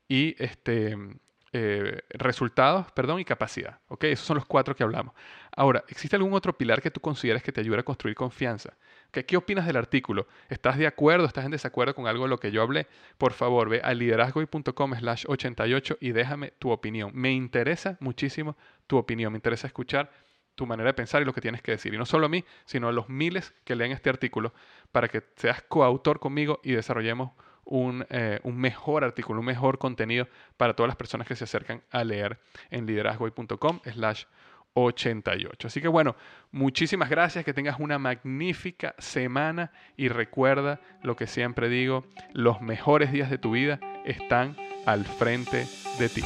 y 0.08 0.36
este, 0.42 0.98
eh, 1.52 2.02
resultados, 2.10 2.92
perdón, 2.92 3.20
y 3.20 3.26
capacidad. 3.26 3.80
¿ok? 3.88 4.06
Esos 4.06 4.26
son 4.26 4.36
los 4.36 4.46
cuatro 4.46 4.76
que 4.76 4.84
hablamos. 4.84 5.14
Ahora, 5.56 5.84
¿existe 5.88 6.16
algún 6.16 6.34
otro 6.34 6.58
pilar 6.58 6.82
que 6.82 6.92
tú 6.92 7.00
consideres 7.00 7.42
que 7.42 7.52
te 7.52 7.62
ayude 7.62 7.80
a 7.80 7.84
construir 7.84 8.16
confianza? 8.16 8.78
¿Qué 9.12 9.38
opinas 9.38 9.66
del 9.66 9.78
artículo? 9.78 10.28
¿Estás 10.50 10.78
de 10.78 10.86
acuerdo? 10.86 11.26
¿Estás 11.26 11.46
en 11.46 11.52
desacuerdo 11.52 11.96
con 11.96 12.06
algo 12.06 12.26
de 12.26 12.30
lo 12.30 12.40
que 12.40 12.52
yo 12.52 12.62
hablé? 12.62 12.86
Por 13.18 13.34
favor, 13.34 13.68
ve 13.68 13.82
a 13.84 13.94
liderazgoy.com 13.94 14.94
slash 14.96 15.26
88 15.28 15.98
y 16.00 16.12
déjame 16.12 16.52
tu 16.60 16.70
opinión. 16.70 17.12
Me 17.16 17.32
interesa 17.32 17.98
muchísimo 18.00 18.56
tu 18.86 18.98
opinión. 18.98 19.34
Me 19.34 19.38
interesa 19.38 19.66
escuchar 19.66 20.12
tu 20.54 20.68
manera 20.68 20.90
de 20.90 20.94
pensar 20.94 21.22
y 21.22 21.26
lo 21.26 21.34
que 21.34 21.42
tienes 21.42 21.64
que 21.64 21.72
decir. 21.72 21.94
Y 21.94 21.98
no 21.98 22.06
solo 22.06 22.28
a 22.28 22.30
mí, 22.30 22.46
sino 22.66 22.90
a 22.90 22.92
los 22.92 23.10
miles 23.10 23.56
que 23.64 23.76
leen 23.76 23.92
este 23.92 24.10
artículo 24.10 24.54
para 24.92 25.08
que 25.08 25.24
seas 25.38 25.64
coautor 25.64 26.20
conmigo 26.20 26.60
y 26.64 26.74
desarrollemos 26.74 27.32
eh, 28.10 28.40
un, 28.44 28.58
mejor 28.58 29.04
artículo, 29.04 29.40
un 29.40 29.46
mejor 29.46 29.78
contenido 29.78 30.28
para 30.58 30.74
todas 30.74 30.88
las 30.88 30.96
personas 30.96 31.28
que 31.28 31.36
se 31.36 31.44
acercan 31.44 31.84
a 31.92 32.04
leer 32.04 32.40
en 32.72 32.86
liderazgoy.com 32.86 33.80
slash 33.94 34.24
88. 34.74 35.68
Así 35.68 35.82
que 35.82 35.88
bueno, 35.88 36.16
muchísimas 36.52 37.10
gracias, 37.10 37.46
que 37.46 37.54
tengas 37.54 37.80
una 37.80 38.00
magnífica 38.00 38.96
semana 38.98 39.72
y 39.98 40.10
recuerda 40.10 40.80
lo 41.04 41.16
que 41.16 41.28
siempre 41.28 41.70
digo, 41.70 42.06
los 42.34 42.62
mejores 42.62 43.12
días 43.12 43.30
de 43.30 43.38
tu 43.38 43.52
vida 43.52 43.80
están 44.06 44.56
al 44.86 45.06
frente 45.06 45.66
de 45.98 46.10
ti. 46.10 46.24